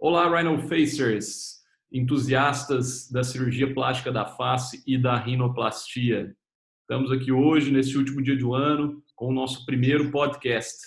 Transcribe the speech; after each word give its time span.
Olá, 0.00 0.28
Rhino 0.30 0.60
Facers, 0.68 1.56
entusiastas 1.92 3.10
da 3.10 3.24
cirurgia 3.24 3.74
plástica 3.74 4.12
da 4.12 4.26
face 4.26 4.80
e 4.86 4.96
da 4.96 5.16
rinoplastia. 5.16 6.36
Estamos 6.82 7.10
aqui 7.10 7.32
hoje, 7.32 7.72
nesse 7.72 7.98
último 7.98 8.22
dia 8.22 8.38
do 8.38 8.54
ano, 8.54 9.02
com 9.16 9.26
o 9.26 9.32
nosso 9.32 9.66
primeiro 9.66 10.12
podcast. 10.12 10.78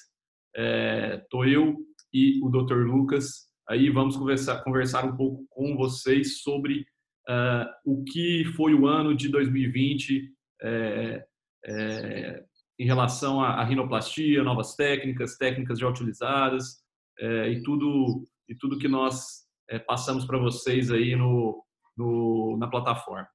Estou 0.56 1.44
é, 1.44 1.50
eu 1.50 1.76
e 2.14 2.40
o 2.42 2.50
Dr. 2.50 2.88
Lucas. 2.88 3.50
Aí 3.68 3.90
vamos 3.90 4.16
conversar, 4.16 4.64
conversar 4.64 5.04
um 5.04 5.18
pouco 5.18 5.46
com 5.50 5.76
vocês 5.76 6.42
sobre 6.42 6.86
uh, 7.30 7.68
o 7.86 8.06
que 8.06 8.46
foi 8.56 8.74
o 8.74 8.88
ano 8.88 9.14
de 9.14 9.28
2020 9.28 10.32
é, 10.62 11.26
é, 11.66 12.44
em 12.80 12.86
relação 12.86 13.42
à, 13.42 13.56
à, 13.56 13.64
rinoplastia, 13.66 14.42
novas 14.42 14.74
técnicas, 14.74 15.36
técnicas 15.36 15.80
já 15.80 15.90
utilizadas 15.90 16.78
é, 17.20 17.50
e 17.50 17.62
tudo 17.62 18.26
e 18.52 18.56
tudo 18.56 18.78
que 18.78 18.90
nós 18.90 19.46
é, 19.70 19.80
passamos 19.80 20.26
para 20.26 20.38
vocês 20.38 20.92
aí 20.92 21.16
no, 21.16 21.66
no, 21.96 22.58
na 22.60 22.68
plataforma. 22.70 23.28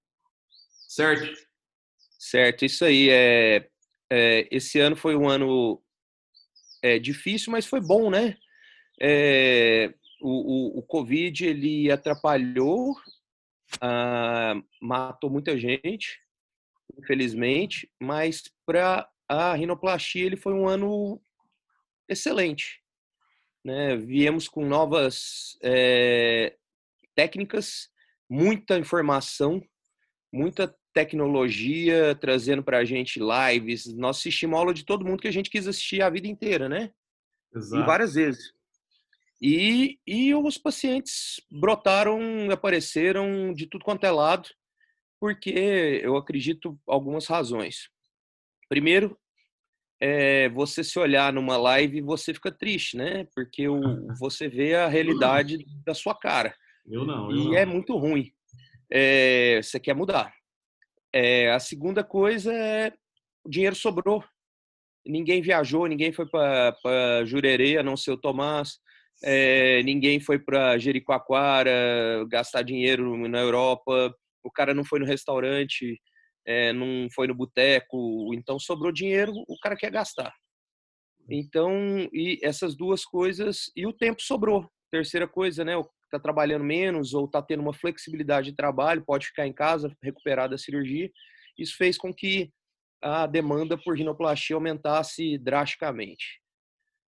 Certo? 0.87 1.33
Certo, 2.19 2.67
isso 2.67 2.85
aí. 2.85 3.09
É, 3.09 3.69
é 4.13 4.47
esse 4.51 4.79
ano 4.79 4.95
foi 4.95 5.17
um 5.17 5.27
ano 5.27 5.83
é, 6.83 6.99
difícil, 6.99 7.51
mas 7.51 7.65
foi 7.65 7.81
bom, 7.81 8.11
né? 8.11 8.37
É, 9.01 9.95
o, 10.21 10.77
o, 10.77 10.79
o 10.81 10.83
Covid 10.83 11.47
ele 11.47 11.91
atrapalhou, 11.91 12.95
ah, 13.81 14.55
matou 14.81 15.31
muita 15.31 15.59
gente, 15.59 16.21
infelizmente, 16.99 17.91
mas 18.01 18.43
para 18.67 19.09
a 19.29 19.55
rinoplastia 19.55 20.27
ele 20.27 20.37
foi 20.37 20.53
um 20.53 20.69
ano 20.69 21.21
excelente. 22.09 22.83
Né? 23.67 23.97
Viemos 23.97 24.47
com 24.47 24.65
novas 24.65 25.59
é, 25.61 26.57
técnicas, 27.17 27.91
muita 28.31 28.79
informação, 28.79 29.61
muita 30.33 30.73
tecnologia 30.95 32.15
trazendo 32.15 32.63
para 32.63 32.79
a 32.79 32.85
gente 32.85 33.19
lives. 33.19 33.93
Nós 33.93 34.19
assistimos 34.19 34.57
aula 34.57 34.73
de 34.73 34.85
todo 34.85 35.05
mundo 35.05 35.21
que 35.21 35.27
a 35.27 35.33
gente 35.33 35.51
quis 35.51 35.67
assistir 35.67 36.01
a 36.01 36.09
vida 36.09 36.29
inteira, 36.29 36.69
né? 36.69 36.93
Exato. 37.53 37.83
E 37.83 37.85
várias 37.85 38.15
vezes. 38.15 38.53
E, 39.43 39.99
e 40.07 40.33
os 40.33 40.57
pacientes 40.57 41.41
brotaram, 41.51 42.49
apareceram 42.53 43.53
de 43.53 43.67
tudo 43.67 43.85
quanto 43.85 44.05
é 44.05 44.13
lado, 44.13 44.49
porque 45.19 46.01
eu 46.05 46.17
acredito 46.17 46.79
algumas 46.87 47.27
razões. 47.27 47.91
Primeiro, 48.69 49.19
é, 50.01 50.49
você 50.51 50.85
se 50.85 50.99
olhar 50.99 51.33
numa 51.33 51.57
live, 51.57 52.01
você 52.01 52.35
fica 52.35 52.51
triste, 52.51 52.97
né? 52.97 53.27
Porque 53.35 53.69
o, 53.69 53.81
você 54.21 54.49
vê 54.49 54.75
a 54.75 54.89
realidade 54.89 55.59
da 55.85 55.95
sua 55.95 56.15
cara. 56.15 56.55
Eu 56.87 57.05
não. 57.05 57.31
Eu 57.31 57.37
e 57.37 57.45
não. 57.47 57.55
é 57.55 57.65
muito 57.65 57.97
ruim. 57.97 58.31
É, 58.91 59.61
você 59.63 59.81
quer 59.81 59.95
mudar. 59.95 60.33
É, 61.13 61.51
a 61.51 61.59
segunda 61.59 62.05
coisa 62.05 62.53
é 62.53 62.93
o 63.45 63.49
dinheiro 63.49 63.75
sobrou. 63.75 64.23
Ninguém 65.05 65.41
viajou, 65.41 65.87
ninguém 65.87 66.13
foi 66.13 66.27
para 66.27 67.25
Jurerê, 67.25 67.79
a 67.79 67.83
não 67.83 67.97
ser 67.97 68.11
o 68.11 68.17
Tomás. 68.17 68.79
É, 69.25 69.83
ninguém 69.85 70.21
foi 70.21 70.39
para 70.39 70.77
Jericoacoara 70.79 72.27
gastar 72.29 72.63
dinheiro 72.63 73.17
na 73.29 73.41
Europa. 73.41 74.15
O 74.45 74.51
cara 74.51 74.75
não 74.75 74.85
foi 74.85 74.99
no 74.99 75.07
restaurante 75.07 75.99
é, 76.47 76.73
não 76.73 77.09
foi 77.13 77.27
no 77.27 77.35
boteco, 77.35 78.33
então 78.33 78.59
sobrou 78.59 78.93
dinheiro, 78.93 79.33
o 79.49 79.59
cara 79.59 79.77
quer 79.77 79.91
gastar. 79.91 80.33
Então, 81.29 82.09
e 82.13 82.39
essas 82.41 82.77
duas 82.77 83.05
coisas, 83.05 83.71
e 83.75 83.85
o 83.85 83.93
tempo 83.93 84.23
sobrou. 84.23 84.71
Terceira 84.91 85.27
coisa, 85.27 85.65
né? 85.65 85.73
Tá 86.09 86.21
trabalhando 86.21 86.65
menos 86.65 87.15
ou 87.15 87.27
tá 87.27 87.43
tendo 87.43 87.61
uma 87.61 87.75
flexibilidade 87.75 88.51
de 88.51 88.57
trabalho, 88.57 89.05
pode 89.05 89.27
ficar 89.27 89.45
em 89.45 89.53
casa, 89.53 89.93
recuperar 90.01 90.49
da 90.49 90.57
cirurgia. 90.57 91.11
Isso 91.59 91.77
fez 91.77 91.99
com 91.99 92.15
que 92.15 92.53
a 93.03 93.27
demanda 93.27 93.77
por 93.77 93.97
rinoplastia 93.97 94.55
aumentasse 94.55 95.37
drasticamente. 95.39 96.41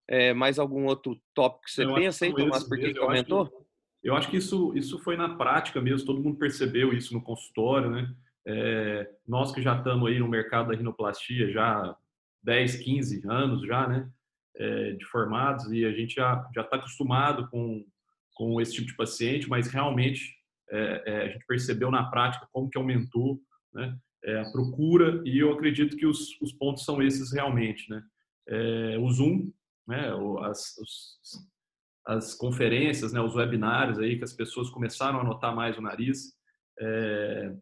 É, 0.07 0.33
mais 0.33 0.57
algum 0.59 0.85
outro 0.85 1.19
tópico 1.33 1.65
que 1.65 1.71
você 1.71 1.83
eu 1.83 1.93
pensa 1.93 2.25
aí, 2.25 2.33
Tomás, 2.33 2.63
por 2.63 2.77
que 2.77 2.97
aumentou? 2.97 3.41
Acho 3.41 3.51
que, 3.51 3.57
eu 4.03 4.15
acho 4.15 4.29
que 4.29 4.37
isso, 4.37 4.73
isso 4.77 4.99
foi 4.99 5.17
na 5.17 5.35
prática 5.35 5.81
mesmo, 5.81 6.05
todo 6.05 6.21
mundo 6.21 6.37
percebeu 6.37 6.93
isso 6.93 7.13
no 7.13 7.21
consultório, 7.21 7.89
né? 7.89 8.15
É, 8.47 9.09
nós 9.27 9.51
que 9.51 9.61
já 9.61 9.77
estamos 9.77 10.07
aí 10.07 10.19
no 10.19 10.27
mercado 10.27 10.69
da 10.69 10.75
rinoplastia 10.75 11.51
já 11.51 11.95
10, 12.43 12.75
15 12.77 13.23
anos 13.27 13.65
já, 13.65 13.87
né, 13.87 14.09
é, 14.55 14.91
de 14.91 15.05
formados 15.05 15.71
e 15.71 15.83
a 15.83 15.91
gente 15.91 16.15
já 16.15 16.47
já 16.53 16.61
está 16.61 16.77
acostumado 16.77 17.49
com 17.49 17.83
com 18.35 18.59
esse 18.59 18.73
tipo 18.73 18.87
de 18.87 18.95
paciente, 18.95 19.49
mas 19.49 19.69
realmente 19.69 20.35
é, 20.69 21.03
é, 21.05 21.21
a 21.23 21.27
gente 21.29 21.45
percebeu 21.47 21.89
na 21.89 22.03
prática 22.03 22.47
como 22.51 22.69
que 22.69 22.77
aumentou, 22.77 23.39
né, 23.73 23.97
é, 24.23 24.39
a 24.41 24.51
procura 24.51 25.21
e 25.25 25.39
eu 25.39 25.53
acredito 25.53 25.95
que 25.95 26.05
os, 26.05 26.39
os 26.41 26.51
pontos 26.51 26.83
são 26.83 27.01
esses 27.01 27.31
realmente, 27.31 27.89
né, 27.89 28.03
é, 28.47 28.97
o 28.99 29.09
Zoom, 29.09 29.51
né, 29.87 30.11
as, 30.41 30.77
os, 30.77 31.19
as 32.05 32.33
conferências, 32.35 33.13
né, 33.13 33.21
os 33.21 33.35
webinários 33.35 33.99
aí 33.99 34.17
que 34.17 34.23
as 34.23 34.33
pessoas 34.33 34.69
começaram 34.69 35.19
a 35.19 35.23
notar 35.23 35.55
mais 35.55 35.77
o 35.77 35.81
nariz, 35.81 36.33
é, 36.79 37.55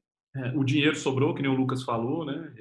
o 0.55 0.63
dinheiro 0.63 0.95
sobrou, 0.95 1.33
que 1.33 1.41
nem 1.41 1.51
o 1.51 1.55
Lucas 1.55 1.83
falou, 1.83 2.25
né? 2.25 2.53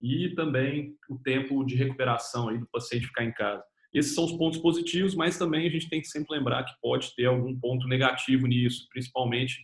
E 0.00 0.30
também 0.34 0.94
o 1.08 1.18
tempo 1.18 1.64
de 1.64 1.74
recuperação 1.74 2.48
aí 2.48 2.58
do 2.58 2.66
paciente 2.66 3.06
ficar 3.06 3.24
em 3.24 3.32
casa. 3.32 3.62
Esses 3.92 4.14
são 4.14 4.24
os 4.24 4.32
pontos 4.32 4.58
positivos, 4.58 5.14
mas 5.14 5.38
também 5.38 5.66
a 5.66 5.70
gente 5.70 5.88
tem 5.88 6.00
que 6.00 6.08
sempre 6.08 6.36
lembrar 6.36 6.64
que 6.64 6.74
pode 6.82 7.14
ter 7.14 7.26
algum 7.26 7.58
ponto 7.58 7.88
negativo 7.88 8.46
nisso, 8.46 8.86
principalmente 8.90 9.56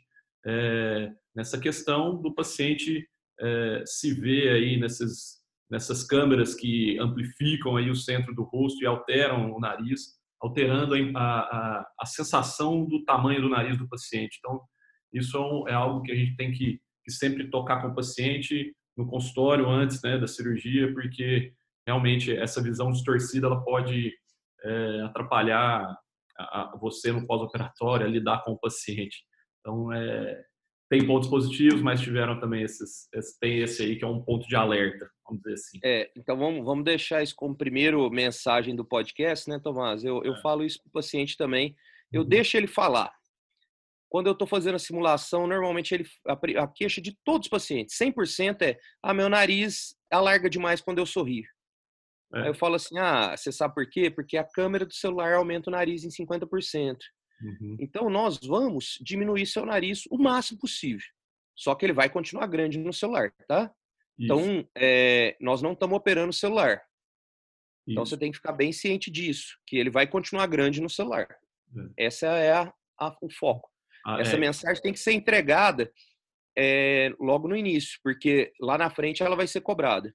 é, 0.47 1.13
nessa 1.35 1.59
questão 1.59 2.21
do 2.21 2.35
paciente 2.35 3.07
é, 3.41 3.83
se 3.87 4.15
ver 4.15 4.53
aí 4.53 4.79
nessas, 4.79 5.43
nessas 5.71 6.05
câmeras 6.05 6.55
que 6.55 6.99
amplificam 6.99 7.77
aí 7.77 7.91
o 7.91 7.97
centro 7.97 8.35
do 8.35 8.43
rosto 8.43 8.83
e 8.83 8.87
alteram 8.87 9.53
o 9.53 9.61
nariz, 9.61 10.19
alterando 10.41 10.95
a, 10.95 11.21
a, 11.21 11.93
a 12.01 12.07
sensação 12.07 12.85
do 12.85 13.05
tamanho 13.05 13.43
do 13.43 13.49
nariz 13.49 13.79
do 13.79 13.89
paciente. 13.89 14.39
Então, 14.39 14.61
isso 15.13 15.67
é, 15.67 15.73
é 15.73 15.75
algo 15.75 16.03
que 16.03 16.13
a 16.13 16.17
gente 16.17 16.37
tem 16.37 16.53
que 16.53 16.81
que 17.05 17.11
sempre 17.11 17.51
tocar 17.51 17.81
com 17.83 17.89
o 17.89 17.95
paciente 17.95 18.75
no 18.97 19.07
consultório 19.07 19.69
antes 19.69 20.03
né, 20.03 20.19
da 20.19 20.27
cirurgia, 20.27 20.93
porque 20.93 21.53
realmente 21.87 22.35
essa 22.37 22.63
visão 22.63 22.91
distorcida 22.93 23.47
ela 23.47 23.63
pode 23.63 24.13
é, 24.63 25.01
atrapalhar 25.03 25.97
a, 26.39 26.73
a 26.75 26.77
você 26.77 27.13
no 27.13 27.27
pós-operatório, 27.27 28.07
a 28.07 28.09
lidar 28.09 28.43
com 28.45 28.53
o 28.53 28.59
paciente. 28.59 29.25
Então, 29.61 29.93
é, 29.93 30.45
tem 30.91 31.07
pontos 31.07 31.29
positivos, 31.29 31.81
mas 31.81 32.01
tiveram 32.01 32.39
também 32.39 32.63
esses, 32.63 33.09
esse, 33.15 33.39
tem 33.41 33.61
esse 33.61 33.83
aí 33.83 33.97
que 33.97 34.05
é 34.05 34.07
um 34.07 34.23
ponto 34.23 34.47
de 34.47 34.55
alerta, 34.55 35.09
vamos 35.25 35.43
dizer 35.43 35.55
assim. 35.55 35.81
É, 35.83 36.11
então 36.15 36.37
vamos, 36.37 36.65
vamos 36.65 36.85
deixar 36.85 37.23
isso 37.23 37.35
como 37.35 37.57
primeiro 37.57 38.11
mensagem 38.11 38.77
do 38.77 38.85
podcast, 38.85 39.49
né, 39.49 39.59
Tomás? 39.59 40.05
Eu, 40.05 40.23
eu 40.23 40.35
é. 40.35 40.41
falo 40.43 40.63
isso 40.63 40.83
para 40.83 40.89
o 40.89 40.93
paciente 40.93 41.37
também. 41.37 41.75
Eu 42.13 42.23
uhum. 42.23 42.29
deixo 42.29 42.57
ele 42.57 42.67
falar. 42.67 43.11
Quando 44.13 44.27
eu 44.27 44.35
estou 44.35 44.47
fazendo 44.47 44.75
a 44.75 44.79
simulação, 44.79 45.47
normalmente 45.47 45.95
ele, 45.95 46.05
a, 46.27 46.65
a, 46.65 46.69
queixa 46.69 47.01
de 47.01 47.17
todos 47.25 47.47
os 47.47 47.51
pacientes, 47.51 47.97
100% 47.97 48.61
é: 48.61 48.79
ah, 49.03 49.15
meu 49.15 49.27
nariz 49.27 49.97
alarga 50.11 50.51
demais 50.51 50.83
quando 50.83 50.99
eu 50.99 51.07
sorrio. 51.07 51.47
É. 52.35 52.41
Aí 52.41 52.49
eu 52.49 52.55
falo 52.55 52.75
assim: 52.75 52.99
ah, 52.99 53.35
você 53.35 53.51
sabe 53.51 53.73
por 53.73 53.89
quê? 53.89 54.11
Porque 54.11 54.37
a 54.37 54.45
câmera 54.45 54.85
do 54.85 54.93
celular 54.93 55.33
aumenta 55.33 55.71
o 55.71 55.73
nariz 55.73 56.05
em 56.05 56.11
50%. 56.11 56.99
Uhum. 57.41 57.77
Então 57.81 58.11
nós 58.11 58.39
vamos 58.45 58.99
diminuir 59.01 59.47
seu 59.47 59.65
nariz 59.65 60.03
o 60.11 60.19
máximo 60.19 60.59
possível. 60.59 61.07
Só 61.57 61.75
que 61.75 61.87
ele 61.87 61.95
vai 61.95 62.11
continuar 62.11 62.47
grande 62.49 62.79
no 62.79 62.93
celular, 62.93 63.33
tá? 63.49 63.73
Então, 64.19 64.41
Isso. 64.41 64.51
Então, 64.51 64.69
é, 64.77 65.39
nós 65.41 65.63
não 65.63 65.73
estamos 65.73 65.97
operando 65.97 66.29
o 66.29 66.35
celular. 66.35 66.75
Isso. 66.75 66.85
Então 67.89 68.05
você 68.05 68.19
tem 68.19 68.31
que 68.31 68.37
ficar 68.37 68.53
bem 68.53 68.75
ciente 68.75 69.11
disso, 69.11 69.57
que 69.67 69.79
ele 69.79 69.89
vai 69.89 70.07
continuar 70.07 70.47
grande 70.49 70.83
no 70.83 70.91
celular. 70.91 71.27
É. 71.97 72.05
Essa 72.09 72.27
é 72.27 72.53
a, 72.53 72.75
a, 73.01 73.17
o 73.23 73.31
foco. 73.31 73.72
Ah, 74.05 74.21
Essa 74.21 74.37
é. 74.37 74.39
mensagem 74.39 74.83
tem 74.83 74.93
que 74.93 74.99
ser 74.99 75.13
entregada 75.13 75.91
é, 76.57 77.15
logo 77.19 77.49
no 77.49 77.57
início, 77.57 77.99
porque 78.03 78.53
lá 78.61 78.77
na 78.77 78.91
frente 78.91 79.23
ela 79.23 79.37
vai 79.37 79.47
ser 79.47 79.61
cobrada. 79.61 80.15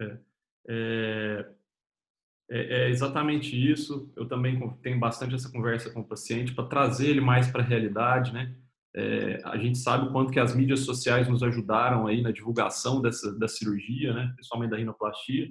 É, 0.00 0.18
é, 0.68 1.46
é, 2.50 2.84
é 2.84 2.90
exatamente 2.90 3.56
isso. 3.56 4.12
Eu 4.16 4.26
também 4.26 4.58
tenho 4.82 4.98
bastante 4.98 5.34
essa 5.34 5.50
conversa 5.50 5.90
com 5.90 6.00
o 6.00 6.08
paciente 6.08 6.54
para 6.54 6.66
trazer 6.66 7.08
ele 7.08 7.20
mais 7.20 7.50
para 7.50 7.62
a 7.62 7.66
realidade, 7.66 8.32
né? 8.32 8.54
É, 8.94 9.40
a 9.44 9.56
gente 9.56 9.78
sabe 9.78 10.06
o 10.06 10.12
quanto 10.12 10.30
que 10.30 10.38
as 10.38 10.54
mídias 10.54 10.80
sociais 10.80 11.26
nos 11.26 11.42
ajudaram 11.42 12.06
aí 12.06 12.20
na 12.20 12.30
divulgação 12.30 13.00
dessa 13.00 13.32
da 13.38 13.48
cirurgia, 13.48 14.12
né? 14.12 14.30
Principalmente 14.34 14.70
da 14.70 14.76
rinoplastia. 14.76 15.48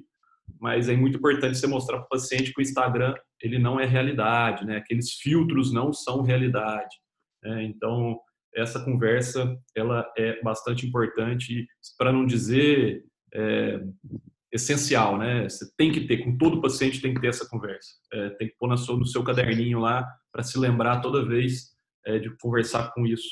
Mas 0.60 0.90
é 0.90 0.96
muito 0.96 1.18
importante 1.18 1.58
você 1.58 1.66
mostrar 1.66 1.98
para 1.98 2.06
o 2.06 2.10
paciente 2.10 2.54
que 2.54 2.60
o 2.60 2.62
Instagram 2.62 3.16
ele 3.42 3.58
não 3.58 3.80
é 3.80 3.86
realidade, 3.86 4.66
né? 4.66 4.78
Aqueles 4.78 5.14
filtros 5.14 5.74
não 5.74 5.92
são 5.92 6.22
realidade. 6.22 6.96
É, 7.44 7.64
então, 7.64 8.20
essa 8.56 8.84
conversa 8.84 9.58
ela 9.76 10.12
é 10.18 10.42
bastante 10.42 10.86
importante, 10.86 11.68
para 11.98 12.12
não 12.12 12.26
dizer 12.26 13.06
é, 13.34 13.80
essencial, 14.52 15.18
né? 15.18 15.48
Você 15.48 15.72
tem 15.78 15.92
que 15.92 16.06
ter, 16.06 16.24
com 16.24 16.38
todo 16.38 16.62
paciente 16.62 17.02
tem 17.02 17.14
que 17.14 17.22
ter 17.22 17.28
essa 17.28 17.48
conversa. 17.48 17.90
É, 18.14 18.30
tem 18.32 18.50
que 18.50 18.56
pôr 18.58 18.68
no 18.68 18.78
seu, 18.78 18.98
no 18.98 19.06
seu 19.06 19.24
caderninho 19.24 19.80
lá 19.80 20.06
para 20.32 20.44
se 20.44 20.60
lembrar 20.60 21.02
toda 21.02 21.26
vez 21.26 21.72
é, 22.06 22.20
de 22.20 22.36
conversar 22.38 22.92
com 22.94 23.06
isso, 23.06 23.30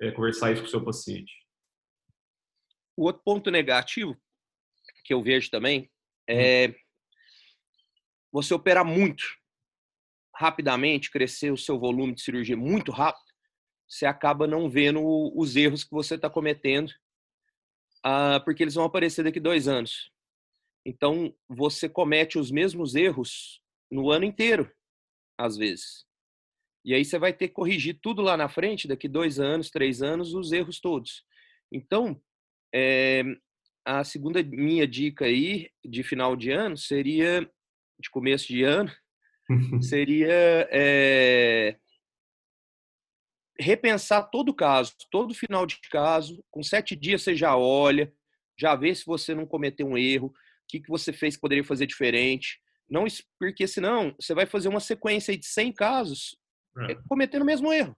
é, 0.00 0.10
conversar 0.10 0.52
isso 0.52 0.62
com 0.62 0.68
o 0.68 0.70
seu 0.70 0.84
paciente. 0.84 1.32
O 2.96 3.04
outro 3.04 3.22
ponto 3.24 3.50
negativo 3.50 4.16
que 5.04 5.12
eu 5.12 5.22
vejo 5.22 5.50
também 5.50 5.90
é 6.28 6.68
hum. 6.68 6.74
você 8.32 8.54
operar 8.54 8.84
muito 8.84 9.24
rapidamente, 10.34 11.10
crescer 11.10 11.52
o 11.52 11.58
seu 11.58 11.78
volume 11.78 12.14
de 12.14 12.22
cirurgia 12.22 12.56
muito 12.56 12.90
rápido, 12.90 13.23
você 13.88 14.06
acaba 14.06 14.46
não 14.46 14.68
vendo 14.68 15.00
os 15.36 15.56
erros 15.56 15.84
que 15.84 15.90
você 15.90 16.14
está 16.14 16.28
cometendo, 16.28 16.90
uh, 18.04 18.42
porque 18.44 18.62
eles 18.62 18.74
vão 18.74 18.84
aparecer 18.84 19.22
daqui 19.22 19.40
dois 19.40 19.68
anos. 19.68 20.10
Então, 20.84 21.34
você 21.48 21.88
comete 21.88 22.38
os 22.38 22.50
mesmos 22.50 22.94
erros 22.94 23.62
no 23.90 24.10
ano 24.10 24.24
inteiro, 24.24 24.70
às 25.38 25.56
vezes. 25.56 26.04
E 26.84 26.92
aí 26.92 27.04
você 27.04 27.18
vai 27.18 27.32
ter 27.32 27.48
que 27.48 27.54
corrigir 27.54 27.98
tudo 28.02 28.20
lá 28.20 28.36
na 28.36 28.48
frente, 28.48 28.86
daqui 28.86 29.08
dois 29.08 29.40
anos, 29.40 29.70
três 29.70 30.02
anos, 30.02 30.34
os 30.34 30.52
erros 30.52 30.80
todos. 30.80 31.24
Então, 31.72 32.20
é, 32.74 33.22
a 33.84 34.04
segunda 34.04 34.42
minha 34.42 34.86
dica 34.86 35.24
aí 35.24 35.70
de 35.84 36.02
final 36.02 36.36
de 36.36 36.50
ano 36.50 36.76
seria, 36.76 37.50
de 37.98 38.10
começo 38.10 38.48
de 38.48 38.62
ano, 38.62 38.90
seria 39.80 40.68
é, 40.70 41.78
repensar 43.58 44.22
todo 44.24 44.50
o 44.50 44.54
caso, 44.54 44.94
todo 45.10 45.34
final 45.34 45.66
de 45.66 45.78
caso. 45.90 46.44
Com 46.50 46.62
sete 46.62 46.96
dias 46.96 47.22
você 47.22 47.34
já 47.34 47.56
olha, 47.56 48.12
já 48.58 48.74
vê 48.74 48.94
se 48.94 49.04
você 49.04 49.34
não 49.34 49.46
cometeu 49.46 49.86
um 49.86 49.98
erro, 49.98 50.28
o 50.28 50.34
que, 50.68 50.80
que 50.80 50.88
você 50.88 51.12
fez 51.12 51.36
que 51.36 51.40
poderia 51.40 51.64
fazer 51.64 51.86
diferente. 51.86 52.60
Não, 52.88 53.04
porque 53.38 53.66
senão 53.66 54.14
você 54.18 54.34
vai 54.34 54.46
fazer 54.46 54.68
uma 54.68 54.80
sequência 54.80 55.36
de 55.36 55.46
100 55.46 55.72
casos 55.72 56.36
é. 56.88 56.94
cometendo 57.08 57.42
o 57.42 57.46
mesmo 57.46 57.72
erro. 57.72 57.96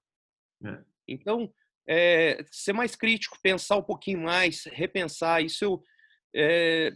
É. 0.65 0.79
Então, 1.09 1.53
é, 1.89 2.45
ser 2.51 2.73
mais 2.73 2.97
crítico, 2.97 3.39
pensar 3.43 3.77
um 3.77 3.83
pouquinho 3.83 4.21
mais, 4.21 4.65
repensar. 4.65 5.45
Isso 5.45 5.65
eu, 5.65 5.83
é, 6.35 6.93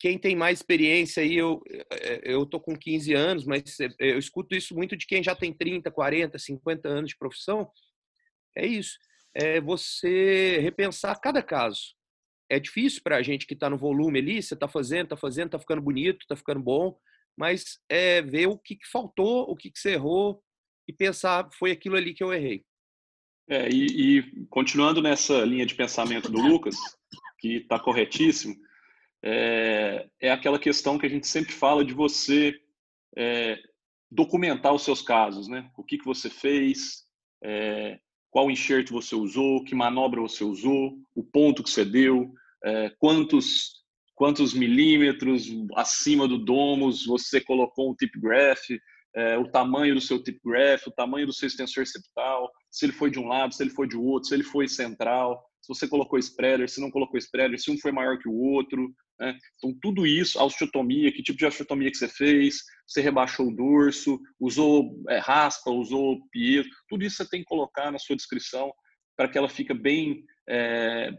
quem 0.00 0.18
tem 0.18 0.34
mais 0.34 0.58
experiência 0.58 1.22
aí, 1.22 1.36
eu, 1.36 1.62
eh, 1.68 2.22
eu 2.24 2.46
tô 2.46 2.58
com 2.58 2.74
15 2.74 3.12
anos, 3.12 3.44
mas 3.44 3.76
eu 3.98 4.18
escuto 4.18 4.56
isso 4.56 4.74
muito 4.74 4.96
de 4.96 5.06
quem 5.06 5.22
já 5.22 5.36
tem 5.36 5.52
30, 5.52 5.90
40, 5.90 6.38
50 6.38 6.88
anos 6.88 7.10
de 7.10 7.18
profissão. 7.18 7.70
É 8.56 8.66
isso. 8.66 8.98
É 9.34 9.60
você 9.60 10.58
repensar 10.60 11.20
cada 11.20 11.42
caso. 11.42 11.94
É 12.48 12.58
difícil 12.58 13.02
para 13.04 13.18
a 13.18 13.22
gente 13.22 13.46
que 13.46 13.52
está 13.52 13.68
no 13.68 13.76
volume 13.76 14.18
ali, 14.18 14.42
você 14.42 14.54
está 14.54 14.66
fazendo, 14.66 15.04
está 15.04 15.16
fazendo, 15.18 15.46
está 15.46 15.58
ficando 15.58 15.82
bonito, 15.82 16.22
está 16.22 16.34
ficando 16.34 16.60
bom, 16.60 16.98
mas 17.36 17.78
é 17.86 18.22
ver 18.22 18.46
o 18.46 18.58
que, 18.58 18.76
que 18.76 18.88
faltou, 18.88 19.42
o 19.50 19.54
que, 19.54 19.70
que 19.70 19.78
você 19.78 19.92
errou 19.92 20.42
e 20.88 20.94
pensar, 20.94 21.48
foi 21.52 21.72
aquilo 21.72 21.96
ali 21.96 22.14
que 22.14 22.24
eu 22.24 22.32
errei. 22.32 22.64
É, 23.48 23.68
e, 23.68 24.18
e 24.18 24.46
continuando 24.46 25.02
nessa 25.02 25.44
linha 25.44 25.66
de 25.66 25.74
pensamento 25.74 26.30
do 26.32 26.40
Lucas, 26.40 26.76
que 27.38 27.58
está 27.58 27.78
corretíssimo, 27.78 28.56
é, 29.22 30.06
é, 30.20 30.30
aquela 30.30 30.58
questão 30.58 30.98
que 30.98 31.06
a 31.06 31.08
gente 31.08 31.26
sempre 31.26 31.52
fala 31.52 31.84
de 31.84 31.92
você 31.92 32.54
é, 33.16 33.58
documentar 34.10 34.72
os 34.72 34.82
seus 34.82 35.02
casos, 35.02 35.48
né? 35.48 35.70
O 35.76 35.84
que, 35.84 35.98
que 35.98 36.04
você 36.04 36.30
fez, 36.30 37.04
é, 37.42 37.98
qual 38.30 38.50
enxerto 38.50 38.92
você 38.92 39.14
usou, 39.14 39.64
que 39.64 39.74
manobra 39.74 40.20
você 40.20 40.44
usou, 40.44 40.96
o 41.14 41.22
ponto 41.22 41.62
que 41.62 41.70
você 41.70 41.84
deu, 41.84 42.32
é, 42.64 42.90
quantos 42.98 43.80
quantos 44.14 44.52
milímetros 44.52 45.46
acima 45.74 46.28
do 46.28 46.36
domus 46.36 47.06
você 47.06 47.40
colocou 47.40 47.90
um 47.90 47.94
tip 47.94 48.12
graph, 48.20 48.68
é, 49.16 49.38
o 49.38 49.50
tamanho 49.50 49.94
do 49.94 50.00
seu 50.00 50.22
tip 50.22 50.38
graph, 50.44 50.86
o 50.86 50.90
tamanho 50.90 51.26
do 51.26 51.32
seu 51.32 51.46
extensor 51.46 51.86
septal, 51.86 52.50
se 52.70 52.84
ele 52.84 52.92
foi 52.92 53.10
de 53.10 53.18
um 53.18 53.26
lado, 53.26 53.54
se 53.54 53.62
ele 53.62 53.70
foi 53.70 53.88
de 53.88 53.96
outro, 53.96 54.28
se 54.28 54.34
ele 54.34 54.42
foi 54.42 54.68
central, 54.68 55.42
se 55.62 55.68
você 55.68 55.88
colocou 55.88 56.18
spreader, 56.18 56.68
se 56.68 56.82
não 56.82 56.90
colocou 56.90 57.16
spreader, 57.18 57.58
se 57.58 57.70
um 57.70 57.78
foi 57.78 57.92
maior 57.92 58.18
que 58.18 58.28
o 58.28 58.34
outro. 58.34 58.92
Né? 59.20 59.36
Então, 59.58 59.76
tudo 59.82 60.06
isso, 60.06 60.38
a 60.38 60.44
osteotomia, 60.44 61.12
que 61.12 61.22
tipo 61.22 61.38
de 61.38 61.44
osteotomia 61.44 61.90
que 61.90 61.98
você 61.98 62.08
fez, 62.08 62.62
você 62.86 63.02
rebaixou 63.02 63.48
o 63.48 63.54
dorso, 63.54 64.18
usou 64.40 64.98
é, 65.10 65.18
raspa, 65.18 65.70
usou 65.70 66.26
piezo, 66.32 66.70
tudo 66.88 67.04
isso 67.04 67.16
você 67.16 67.28
tem 67.28 67.40
que 67.40 67.46
colocar 67.46 67.92
na 67.92 67.98
sua 67.98 68.16
descrição 68.16 68.72
para 69.14 69.28
que 69.28 69.36
ela 69.36 69.48
fique 69.48 69.74
bem, 69.74 70.24
é, 70.48 71.10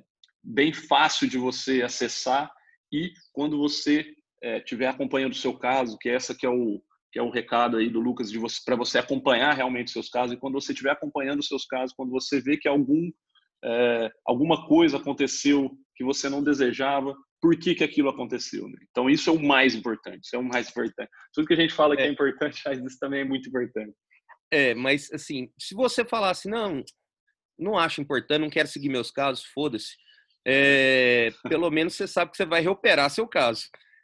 bem 0.43 0.73
fácil 0.73 1.29
de 1.29 1.37
você 1.37 1.83
acessar 1.83 2.51
e 2.91 3.13
quando 3.31 3.59
você 3.59 4.11
é, 4.43 4.63
acompanhando 4.89 5.33
o 5.33 5.35
seu 5.35 5.53
caso, 5.53 5.99
que 5.99 6.09
essa 6.09 6.33
que 6.33 6.47
é 6.47 6.49
o, 6.49 6.81
que 7.13 7.19
é 7.19 7.21
o 7.21 7.29
recado 7.29 7.77
aí 7.77 7.87
do 7.87 7.99
Lucas 7.99 8.31
de 8.31 8.39
você 8.39 8.59
para 8.65 8.75
você 8.75 8.97
acompanhar 8.97 9.53
realmente 9.53 9.91
seus 9.91 10.09
casos 10.09 10.35
e 10.35 10.39
quando 10.39 10.59
você 10.59 10.71
estiver 10.71 10.91
acompanhando 10.91 11.43
seus 11.43 11.65
casos, 11.65 11.95
quando 11.95 12.09
você 12.09 12.41
vê 12.41 12.57
que 12.57 12.67
algum 12.67 13.11
é, 13.63 14.11
alguma 14.25 14.67
coisa 14.67 14.97
aconteceu 14.97 15.69
que 15.95 16.03
você 16.03 16.27
não 16.27 16.43
desejava, 16.43 17.15
por 17.41 17.57
que, 17.57 17.73
que 17.73 17.83
aquilo 17.83 18.09
aconteceu. 18.09 18.67
Né? 18.67 18.77
Então, 18.91 19.09
isso 19.09 19.29
é 19.29 19.33
o 19.33 19.41
mais 19.41 19.73
importante. 19.73 20.25
Isso 20.25 20.35
é 20.35 20.39
o 20.39 20.43
mais 20.43 20.69
importante. 20.69 21.09
Tudo 21.33 21.47
que 21.47 21.53
a 21.53 21.57
gente 21.57 21.73
fala 21.73 21.95
que 21.95 22.03
é, 22.03 22.07
é 22.07 22.09
importante, 22.11 22.61
mas 22.65 22.79
isso 22.79 22.99
também 22.99 23.21
é 23.21 23.25
muito 23.25 23.49
importante. 23.49 23.93
É, 24.51 24.75
mas 24.75 25.11
assim, 25.11 25.49
se 25.57 25.73
você 25.73 26.05
falasse, 26.05 26.47
não, 26.47 26.83
não 27.57 27.77
acho 27.77 28.01
importante, 28.01 28.41
não 28.41 28.49
quero 28.49 28.67
seguir 28.67 28.89
meus 28.89 29.09
casos, 29.09 29.45
foda-se. 29.45 29.95
É, 30.45 31.29
pelo 31.47 31.69
menos 31.69 31.95
você 31.95 32.07
sabe 32.07 32.31
que 32.31 32.37
você 32.37 32.45
vai 32.45 32.61
reoperar 32.61 33.09
seu 33.09 33.27
caso. 33.27 33.63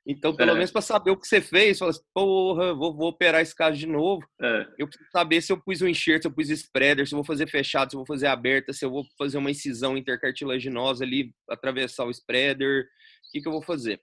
Então, 0.09 0.33
pelo 0.33 0.51
é. 0.51 0.53
menos 0.53 0.71
para 0.71 0.81
saber 0.81 1.11
o 1.11 1.17
que 1.17 1.27
você 1.27 1.41
fez, 1.41 1.79
fala 1.79 1.91
assim, 1.91 2.01
porra, 2.13 2.73
vou, 2.73 2.95
vou 2.95 3.09
operar 3.09 3.41
esse 3.41 3.53
caso 3.53 3.77
de 3.77 3.85
novo. 3.85 4.25
É. 4.41 4.65
Eu 4.77 4.87
preciso 4.87 5.09
saber 5.11 5.41
se 5.41 5.51
eu 5.51 5.61
pus 5.61 5.81
um 5.81 5.87
enxerto, 5.87 6.21
se 6.21 6.27
eu 6.29 6.31
pus 6.31 6.49
spreader, 6.49 7.05
se 7.05 7.13
eu 7.13 7.17
vou 7.17 7.25
fazer 7.25 7.45
fechado, 7.47 7.89
se 7.89 7.97
eu 7.97 7.99
vou 7.99 8.07
fazer 8.07 8.27
aberta, 8.27 8.71
se 8.71 8.85
eu 8.85 8.89
vou 8.89 9.03
fazer 9.17 9.37
uma 9.37 9.51
incisão 9.51 9.97
intercartilaginosa 9.97 11.03
ali, 11.03 11.33
atravessar 11.49 12.05
o 12.05 12.11
spreader, 12.11 12.83
o 12.83 13.31
que, 13.33 13.41
que 13.41 13.47
eu 13.49 13.51
vou 13.51 13.61
fazer. 13.61 14.01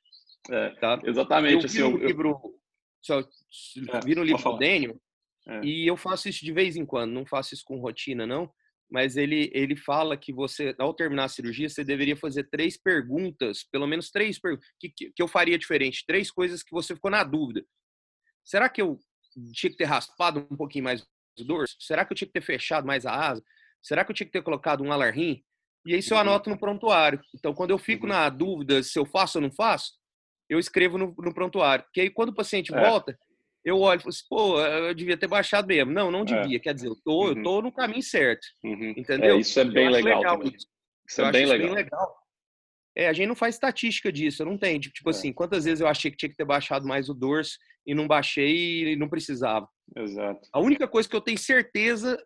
É, 0.50 0.70
tá? 0.78 1.00
Exatamente. 1.02 1.64
Eu 1.64 1.64
assim, 1.64 1.78
vi 1.78 1.82
no 1.82 1.98
eu, 1.98 2.06
livro, 2.06 2.40
só, 3.02 3.20
é, 3.20 4.00
vi 4.04 4.14
no 4.14 4.22
livro 4.22 4.42
do 4.42 4.58
Daniel, 4.58 5.00
é. 5.48 5.64
e 5.64 5.86
eu 5.86 5.96
faço 5.96 6.28
isso 6.28 6.44
de 6.44 6.52
vez 6.52 6.76
em 6.76 6.84
quando, 6.84 7.12
não 7.12 7.24
faço 7.24 7.54
isso 7.54 7.64
com 7.64 7.80
rotina, 7.80 8.26
não 8.26 8.52
mas 8.94 9.16
ele, 9.16 9.50
ele 9.52 9.74
fala 9.74 10.16
que 10.16 10.32
você, 10.32 10.72
ao 10.78 10.94
terminar 10.94 11.24
a 11.24 11.28
cirurgia, 11.28 11.68
você 11.68 11.82
deveria 11.82 12.16
fazer 12.16 12.44
três 12.44 12.76
perguntas, 12.76 13.64
pelo 13.64 13.88
menos 13.88 14.08
três 14.08 14.38
perguntas, 14.38 14.68
que, 14.78 14.88
que, 14.88 15.20
eu 15.20 15.26
faria 15.26 15.58
diferente, 15.58 16.04
três 16.06 16.30
coisas 16.30 16.62
que 16.62 16.70
você 16.70 16.94
ficou 16.94 17.10
na 17.10 17.24
dúvida. 17.24 17.66
Será 18.44 18.68
que 18.68 18.80
eu 18.80 18.96
tinha 19.52 19.72
que 19.72 19.76
ter 19.76 19.86
raspado 19.86 20.46
um 20.48 20.56
pouquinho 20.56 20.84
mais 20.84 21.02
o 21.02 21.44
dorso? 21.44 21.74
Será 21.80 22.04
que 22.04 22.12
eu 22.12 22.16
tinha 22.16 22.28
que 22.28 22.34
ter 22.34 22.40
fechado 22.40 22.86
mais 22.86 23.04
a 23.04 23.30
asa? 23.30 23.42
Será 23.82 24.04
que 24.04 24.12
eu 24.12 24.14
tinha 24.14 24.26
que 24.28 24.32
ter 24.32 24.44
colocado 24.44 24.84
um 24.84 24.92
alarrim? 24.92 25.42
E 25.84 25.96
isso 25.96 26.14
eu 26.14 26.18
anoto 26.18 26.48
no 26.48 26.56
prontuário. 26.56 27.20
Então, 27.34 27.52
quando 27.52 27.72
eu 27.72 27.78
fico 27.78 28.06
uhum. 28.06 28.12
na 28.12 28.28
dúvida 28.28 28.80
se 28.80 28.96
eu 28.96 29.04
faço 29.04 29.38
ou 29.38 29.42
não 29.42 29.50
faço, 29.50 29.90
eu 30.48 30.60
escrevo 30.60 30.96
no, 30.96 31.12
no 31.18 31.34
prontuário. 31.34 31.84
Porque 31.86 32.02
aí, 32.02 32.10
quando 32.10 32.28
o 32.28 32.34
paciente 32.34 32.72
é. 32.72 32.80
volta, 32.80 33.18
eu 33.64 33.80
olho 33.80 33.98
e 33.98 34.02
falo 34.02 34.10
assim, 34.10 34.24
pô, 34.28 34.60
eu 34.60 34.94
devia 34.94 35.16
ter 35.16 35.26
baixado 35.26 35.66
mesmo. 35.66 35.92
Não, 35.92 36.10
não 36.10 36.20
é. 36.20 36.24
devia. 36.24 36.56
É. 36.56 36.60
Quer 36.60 36.74
dizer, 36.74 36.88
eu 36.88 36.96
tô, 37.02 37.22
uhum. 37.22 37.28
eu 37.28 37.42
tô 37.42 37.62
no 37.62 37.72
caminho 37.72 38.02
certo. 38.02 38.46
Uhum. 38.62 38.94
Entendeu? 38.96 39.36
É, 39.36 39.38
isso 39.38 39.58
é 39.58 39.64
bem 39.64 39.88
legal. 39.88 40.18
legal 40.18 40.42
isso. 40.42 40.66
isso 41.08 41.22
é 41.22 41.32
bem 41.32 41.46
legal. 41.46 41.66
bem 41.66 41.76
legal. 41.76 42.16
É, 42.96 43.08
a 43.08 43.12
gente 43.12 43.26
não 43.26 43.34
faz 43.34 43.56
estatística 43.56 44.12
disso, 44.12 44.44
não 44.44 44.56
tem. 44.58 44.78
Tipo, 44.78 44.94
tipo 44.94 45.10
é. 45.10 45.12
assim, 45.12 45.32
quantas 45.32 45.64
vezes 45.64 45.80
eu 45.80 45.88
achei 45.88 46.10
que 46.10 46.16
tinha 46.16 46.28
que 46.28 46.36
ter 46.36 46.44
baixado 46.44 46.86
mais 46.86 47.08
o 47.08 47.14
dorso 47.14 47.58
e 47.86 47.94
não 47.94 48.06
baixei 48.06 48.92
e 48.92 48.96
não 48.96 49.08
precisava. 49.08 49.68
Exato. 49.96 50.48
A 50.52 50.60
única 50.60 50.86
coisa 50.86 51.08
que 51.08 51.16
eu 51.16 51.20
tenho 51.20 51.38
certeza 51.38 52.22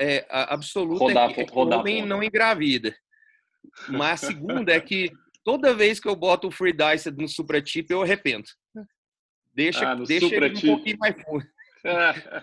é, 0.00 0.26
absoluta 0.30 1.04
rodar, 1.04 1.30
é 1.30 1.34
que, 1.34 1.40
é 1.40 1.44
que 1.44 1.52
o 1.52 1.68
homem 1.68 2.06
não 2.06 2.22
engravida. 2.22 2.96
Mas 3.88 4.24
a 4.24 4.28
segunda 4.28 4.72
é 4.72 4.80
que 4.80 5.10
toda 5.44 5.74
vez 5.74 6.00
que 6.00 6.08
eu 6.08 6.16
boto 6.16 6.48
o 6.48 6.50
free 6.50 6.72
dice 6.72 7.10
no 7.10 7.28
supratip, 7.28 7.90
eu 7.90 8.02
arrependo. 8.02 8.46
Deixa, 9.56 9.90
ah, 9.90 9.94
deixa 10.06 10.36
ele 10.36 10.48
um 10.48 10.60
pouquinho 10.60 10.98
mais 10.98 11.22
fundo. 11.22 11.44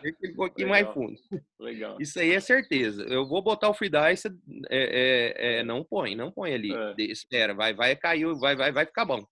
deixa 0.02 0.18
ele 0.22 0.34
um 0.34 0.36
pouquinho 0.36 0.70
Legal. 0.70 0.84
mais 0.84 0.94
fundo. 0.94 1.20
Legal. 1.60 1.98
Isso 2.02 2.20
aí 2.20 2.32
é 2.32 2.40
certeza. 2.40 3.04
Eu 3.04 3.28
vou 3.28 3.44
botar 3.44 3.70
o 3.70 3.74
free 3.74 3.90
dice, 3.90 4.30
é, 4.70 5.58
é, 5.58 5.60
é 5.60 5.64
não 5.64 5.84
põe, 5.84 6.16
não 6.16 6.32
põe 6.32 6.54
ali. 6.54 6.74
É. 6.74 6.96
Espera, 7.04 7.54
vai, 7.54 7.74
vai 7.74 7.96
cair, 7.96 8.26
vai, 8.36 8.56
vai, 8.56 8.72
vai 8.72 8.86
ficar 8.86 9.06
bom. 9.06 9.24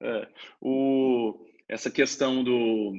É. 0.00 0.28
O, 0.60 1.44
essa 1.68 1.90
questão 1.90 2.44
do, 2.44 2.92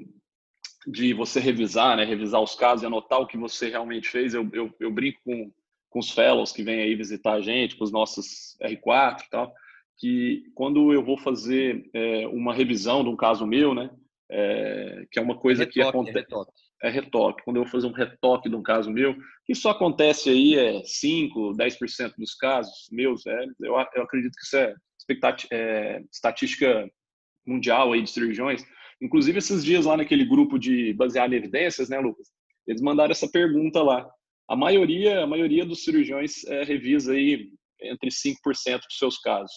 de 0.85 1.13
você 1.13 1.39
revisar, 1.39 1.95
né, 1.95 2.03
revisar 2.03 2.41
os 2.41 2.55
casos 2.55 2.83
e 2.83 2.85
anotar 2.85 3.21
o 3.21 3.27
que 3.27 3.37
você 3.37 3.69
realmente 3.69 4.09
fez, 4.09 4.33
eu, 4.33 4.49
eu, 4.51 4.75
eu 4.79 4.91
brinco 4.91 5.21
com, 5.23 5.51
com 5.89 5.99
os 5.99 6.11
fellows 6.11 6.51
que 6.51 6.63
vêm 6.63 6.81
aí 6.81 6.95
visitar 6.95 7.33
a 7.33 7.41
gente, 7.41 7.77
com 7.77 7.85
os 7.85 7.91
nossos 7.91 8.57
R4 8.61 9.21
e 9.21 9.29
tal, 9.29 9.53
que 9.97 10.43
quando 10.53 10.91
eu 10.91 11.03
vou 11.03 11.17
fazer 11.17 11.89
é, 11.93 12.27
uma 12.27 12.53
revisão 12.53 13.03
de 13.03 13.09
um 13.09 13.15
caso 13.15 13.47
meu, 13.47 13.73
né, 13.73 13.89
é, 14.29 15.05
que 15.11 15.19
é 15.19 15.21
uma 15.21 15.37
coisa 15.37 15.61
retoque, 15.63 15.73
que 15.73 15.81
acontece. 15.81 16.17
É 16.17 16.21
retoque. 16.21 16.51
é 16.83 16.89
retoque. 16.89 17.43
Quando 17.43 17.57
eu 17.57 17.63
vou 17.63 17.71
fazer 17.71 17.87
um 17.87 17.91
retoque 17.91 18.49
de 18.49 18.55
um 18.55 18.63
caso 18.63 18.89
meu, 18.91 19.15
que 19.45 19.53
só 19.55 19.71
acontece 19.71 20.29
aí 20.29 20.55
é 20.55 20.81
5, 20.83 21.53
10% 21.53 22.13
dos 22.17 22.33
casos 22.35 22.87
meus, 22.91 23.25
é, 23.25 23.45
eu, 23.61 23.75
eu 23.95 24.03
acredito 24.03 24.33
que 24.33 24.45
isso 24.45 24.57
é, 24.57 24.75
é 25.51 26.03
estatística 26.11 26.89
mundial 27.45 27.93
aí 27.93 28.01
de 28.01 28.09
cirurgiões. 28.09 28.63
Inclusive, 29.01 29.37
esses 29.37 29.63
dias 29.63 29.85
lá 29.85 29.97
naquele 29.97 30.25
grupo 30.25 30.57
de 30.57 30.93
baseado 30.93 31.33
em 31.33 31.37
evidências, 31.37 31.89
né, 31.89 31.99
Lucas? 31.99 32.29
Eles 32.67 32.81
mandaram 32.81 33.11
essa 33.11 33.29
pergunta 33.29 33.81
lá. 33.83 34.09
A 34.47 34.55
maioria, 34.55 35.23
a 35.23 35.27
maioria 35.27 35.65
dos 35.65 35.83
cirurgiões 35.83 36.43
é, 36.45 36.63
revisa 36.63 37.13
aí 37.13 37.51
entre 37.81 38.09
5% 38.09 38.35
dos 38.79 38.97
seus 38.97 39.17
casos. 39.19 39.51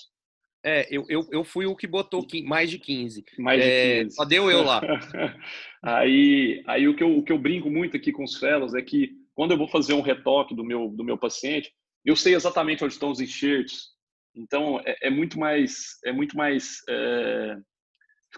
É, 0.65 0.87
eu, 0.91 1.05
eu, 1.09 1.27
eu 1.31 1.45
fui 1.45 1.67
o 1.67 1.77
que 1.77 1.87
botou 1.87 2.27
mais 2.45 2.71
de 2.71 2.79
15. 2.79 3.25
Mais 3.39 3.63
de 3.63 3.69
15. 3.69 4.07
É, 4.07 4.11
só 4.11 4.25
deu 4.25 4.51
eu 4.51 4.63
lá. 4.63 4.81
aí 5.83 6.63
aí 6.67 6.89
o, 6.89 6.97
que 6.97 7.03
eu, 7.03 7.17
o 7.17 7.23
que 7.23 7.33
eu 7.33 7.39
brinco 7.39 7.71
muito 7.71 7.97
aqui 7.97 8.11
com 8.11 8.25
os 8.25 8.37
fellows 8.37 8.75
é 8.75 8.83
que 8.83 9.13
quando 9.35 9.53
eu 9.53 9.59
vou 9.59 9.69
fazer 9.69 9.95
um 9.95 10.01
retoque 10.01 10.55
do 10.55 10.65
meu, 10.65 10.89
do 10.89 11.05
meu 11.05 11.17
paciente, 11.17 11.73
eu 12.05 12.17
sei 12.17 12.35
exatamente 12.35 12.85
onde 12.85 12.95
estão 12.95 13.11
os 13.11 13.21
enxertos. 13.21 13.91
Então, 14.35 14.81
é, 14.85 15.07
é 15.07 15.11
muito 15.11 15.39
mais... 15.39 15.99
É 16.05 16.13
muito 16.13 16.37
mais 16.37 16.79
é, 16.89 17.57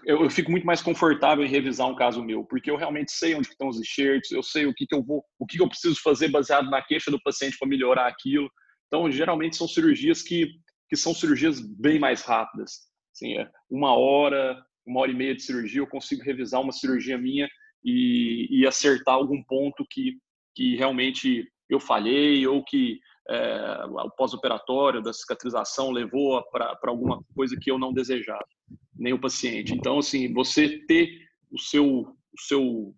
eu, 0.05 0.23
eu, 0.23 0.29
fico 0.29 0.49
muito 0.49 0.65
mais 0.65 0.81
confortável 0.81 1.43
em 1.43 1.49
revisar 1.49 1.87
um 1.87 1.95
caso 1.95 2.23
meu, 2.23 2.45
porque 2.45 2.71
eu 2.71 2.77
realmente 2.77 3.11
sei 3.11 3.35
onde 3.35 3.47
estão 3.47 3.67
os 3.67 3.79
enxertos, 3.79 4.31
eu 4.31 4.41
sei 4.41 4.65
o 4.65 4.73
que, 4.73 4.87
que 4.87 4.95
eu 4.95 5.03
vou, 5.03 5.23
o 5.37 5.45
que, 5.45 5.57
que 5.57 5.63
eu 5.63 5.67
preciso 5.67 5.99
fazer 6.01 6.29
baseado 6.29 6.69
na 6.69 6.81
queixa 6.81 7.11
do 7.11 7.21
paciente 7.21 7.57
para 7.57 7.67
melhorar 7.67 8.07
aquilo. 8.07 8.49
Então, 8.87 9.11
geralmente 9.11 9.57
são 9.57 9.67
cirurgias 9.67 10.21
que 10.21 10.49
que 10.91 10.97
são 10.97 11.13
cirurgias 11.13 11.61
bem 11.61 11.97
mais 11.97 12.21
rápidas. 12.23 12.81
Assim, 13.15 13.37
é 13.37 13.49
uma 13.69 13.95
hora, 13.95 14.61
uma 14.85 14.99
hora 14.99 15.11
e 15.11 15.15
meia 15.15 15.33
de 15.33 15.41
cirurgia, 15.41 15.79
eu 15.79 15.87
consigo 15.87 16.21
revisar 16.21 16.59
uma 16.59 16.73
cirurgia 16.73 17.17
minha 17.17 17.49
e, 17.81 18.45
e 18.51 18.67
acertar 18.67 19.15
algum 19.15 19.41
ponto 19.41 19.85
que, 19.89 20.17
que 20.53 20.75
realmente 20.75 21.49
eu 21.69 21.79
falhei 21.79 22.45
ou 22.45 22.61
que 22.61 22.99
é, 23.29 23.85
o 23.85 24.11
pós-operatório 24.11 25.01
da 25.01 25.13
cicatrização 25.13 25.91
levou 25.91 26.43
para 26.51 26.77
alguma 26.83 27.23
coisa 27.33 27.55
que 27.57 27.71
eu 27.71 27.79
não 27.79 27.93
desejava, 27.93 28.45
nem 28.93 29.13
o 29.13 29.21
paciente. 29.21 29.73
Então, 29.73 29.99
assim, 29.99 30.33
você 30.33 30.77
ter 30.87 31.21
o 31.49 31.57
seu, 31.57 31.85
o 31.99 32.41
seu 32.41 32.93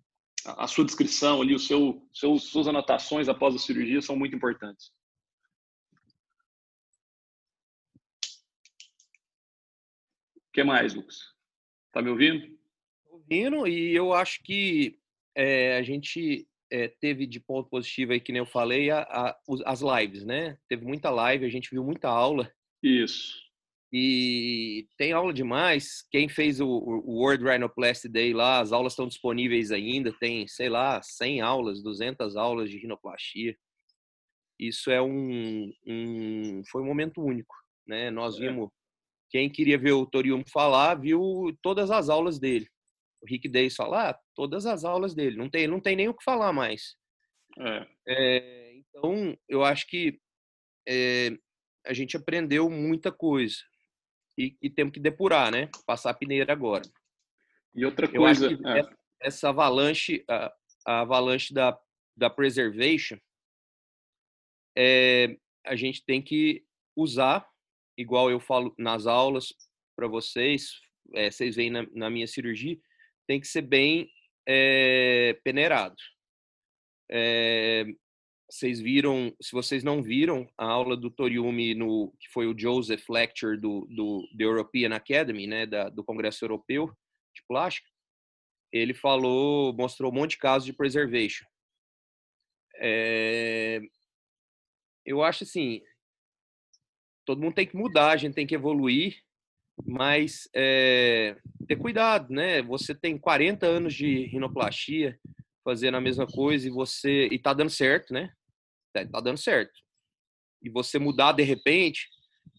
a 0.45 0.67
sua 0.67 0.83
descrição 0.83 1.43
ali, 1.43 1.53
o 1.53 1.59
seu, 1.59 2.01
seus, 2.12 2.45
suas 2.50 2.67
anotações 2.67 3.29
após 3.29 3.53
a 3.53 3.59
cirurgia 3.59 4.01
são 4.01 4.15
muito 4.15 4.35
importantes. 4.35 4.91
Que 10.53 10.63
mais, 10.63 10.93
Lucas? 10.93 11.17
Tá 11.91 12.01
me 12.01 12.10
ouvindo? 12.10 12.48
Ouvindo, 13.10 13.67
e 13.67 13.95
eu 13.95 14.13
acho 14.13 14.41
que 14.43 15.00
é, 15.36 15.77
a 15.77 15.83
gente 15.83 16.48
é, 16.72 16.88
teve 16.88 17.25
de 17.25 17.39
ponto 17.39 17.69
positivo 17.69 18.13
aí, 18.13 18.19
que 18.19 18.31
nem 18.31 18.39
eu 18.39 18.45
falei, 18.45 18.89
a, 18.91 19.01
a, 19.01 19.39
as 19.65 19.81
lives, 19.81 20.24
né? 20.24 20.57
Teve 20.69 20.86
muita 20.86 21.10
live, 21.10 21.45
a 21.45 21.50
gente 21.50 21.69
viu 21.72 21.83
muita 21.83 22.07
aula. 22.07 22.51
Isso. 22.81 23.41
E 23.91 24.88
tem 24.98 25.12
aula 25.12 25.31
demais. 25.31 26.03
Quem 26.10 26.27
fez 26.27 26.60
o, 26.60 26.67
o 26.67 27.19
World 27.19 27.43
Rhinoplasty 27.43 28.10
Day 28.10 28.33
lá, 28.33 28.60
as 28.60 28.72
aulas 28.72 28.93
estão 28.93 29.07
disponíveis 29.07 29.72
ainda. 29.72 30.12
Tem, 30.12 30.48
sei 30.48 30.67
lá, 30.67 31.00
100 31.01 31.41
aulas, 31.41 31.83
200 31.83 32.36
aulas 32.36 32.72
de 32.72 32.79
rinoplastia. 32.79 33.55
Isso 34.60 34.89
é 34.89 35.00
um, 35.01 35.72
um 35.86 36.63
foi 36.72 36.81
um 36.81 36.86
momento 36.86 37.22
único, 37.22 37.55
né? 37.86 38.10
Nós 38.10 38.36
é. 38.38 38.39
vimos 38.39 38.72
quem 39.33 39.49
queria 39.49 39.79
ver 39.79 39.93
o 39.93 40.05
Torium 40.05 40.43
falar, 40.45 40.93
viu 40.93 41.57
todas 41.63 41.89
as 41.89 42.07
aulas 42.07 42.37
dele. 42.37 42.69
O 43.19 43.25
Rick 43.25 43.49
Days 43.49 43.75
falar, 43.75 44.11
ah, 44.11 44.19
todas 44.35 44.67
as 44.67 44.85
aulas 44.85 45.15
dele. 45.15 45.35
Não 45.35 45.49
tem, 45.49 45.65
não 45.65 45.79
tem 45.79 45.95
nem 45.95 46.07
o 46.07 46.13
que 46.13 46.23
falar 46.23 46.53
mais. 46.53 46.95
É. 47.57 47.87
É, 48.07 48.75
então, 48.75 49.35
eu 49.49 49.63
acho 49.63 49.87
que 49.87 50.19
é, 50.87 51.31
a 51.83 51.93
gente 51.93 52.15
aprendeu 52.15 52.69
muita 52.69 53.11
coisa. 53.11 53.57
E, 54.37 54.55
e, 54.61 54.69
temos 54.69 54.93
que 54.93 54.99
depurar, 54.99 55.51
né? 55.51 55.67
Passar 55.83 56.11
a 56.11 56.15
peneira 56.15 56.53
agora. 56.53 56.83
E 57.73 57.83
outra 57.83 58.07
coisa... 58.07 58.51
Essa, 58.67 58.97
essa, 59.19 59.49
avalanche, 59.49 60.23
a, 60.29 60.53
a, 60.85 61.01
avalanche 61.01 61.51
da, 61.51 61.75
da 62.15 62.29
preservation, 62.29 63.17
é, 64.77 65.37
a 65.65 65.75
gente 65.75 66.05
tem 66.05 66.21
que 66.21 66.63
usar 66.95 67.51
igual 67.97 68.29
eu 68.29 68.39
falo 68.39 68.73
nas 68.77 69.05
aulas 69.07 69.53
para 69.95 70.07
vocês, 70.07 70.79
é, 71.13 71.29
vocês 71.29 71.55
veem 71.55 71.69
na, 71.69 71.85
na, 71.93 72.09
minha 72.09 72.27
cirurgia, 72.27 72.77
tem 73.27 73.39
que 73.39 73.47
ser 73.47 73.62
bem 73.62 74.09
é, 74.47 75.39
peneirado. 75.43 75.95
É, 77.12 77.85
vocês 78.50 78.79
viram, 78.79 79.35
se 79.41 79.51
vocês 79.51 79.83
não 79.83 80.01
viram 80.01 80.47
a 80.57 80.65
aula 80.65 80.95
do 80.95 81.09
Toriumi 81.09 81.73
no 81.73 82.13
que 82.19 82.29
foi 82.29 82.47
o 82.47 82.57
Joseph 82.57 83.07
Lecture 83.09 83.59
do, 83.59 83.88
do 83.89 84.27
The 84.38 84.43
European 84.43 84.93
Academy, 84.93 85.47
né, 85.47 85.65
da, 85.65 85.89
do 85.89 86.03
Congresso 86.03 86.45
Europeu 86.45 86.88
de 87.35 87.43
Plástica, 87.47 87.89
ele 88.71 88.93
falou, 88.93 89.73
mostrou 89.73 90.12
um 90.12 90.15
monte 90.15 90.31
de 90.31 90.38
casos 90.38 90.65
de 90.65 90.73
preservation. 90.73 91.45
É, 92.75 93.79
eu 95.05 95.23
acho 95.23 95.43
assim, 95.43 95.81
todo 97.25 97.42
mundo 97.42 97.56
tem 97.56 97.68
que 97.68 97.75
mudar, 97.75 98.12
a 98.12 98.18
gente 98.18 98.34
tem 98.34 98.48
que 98.48 98.56
evoluir, 98.56 99.22
mas 99.86 100.48
é, 100.56 101.36
ter 101.68 101.75
cuidado, 101.75 102.32
né? 102.32 102.62
Você 102.62 102.94
tem 102.94 103.18
40 103.18 103.65
anos 103.65 103.94
de 103.94 104.25
rinoplastia 104.25 105.20
fazendo 105.63 105.96
a 105.96 106.01
mesma 106.01 106.27
coisa 106.27 106.68
e 106.68 106.72
você 106.72 107.27
e 107.32 107.39
tá 107.39 107.53
dando 107.53 107.70
certo, 107.70 108.13
né? 108.13 108.32
Tá, 108.94 109.06
tá 109.06 109.20
dando 109.20 109.38
certo. 109.38 109.74
E 110.62 110.70
você 110.70 111.00
mudar 111.00 111.34
de 111.34 111.44
repente, 111.44 112.08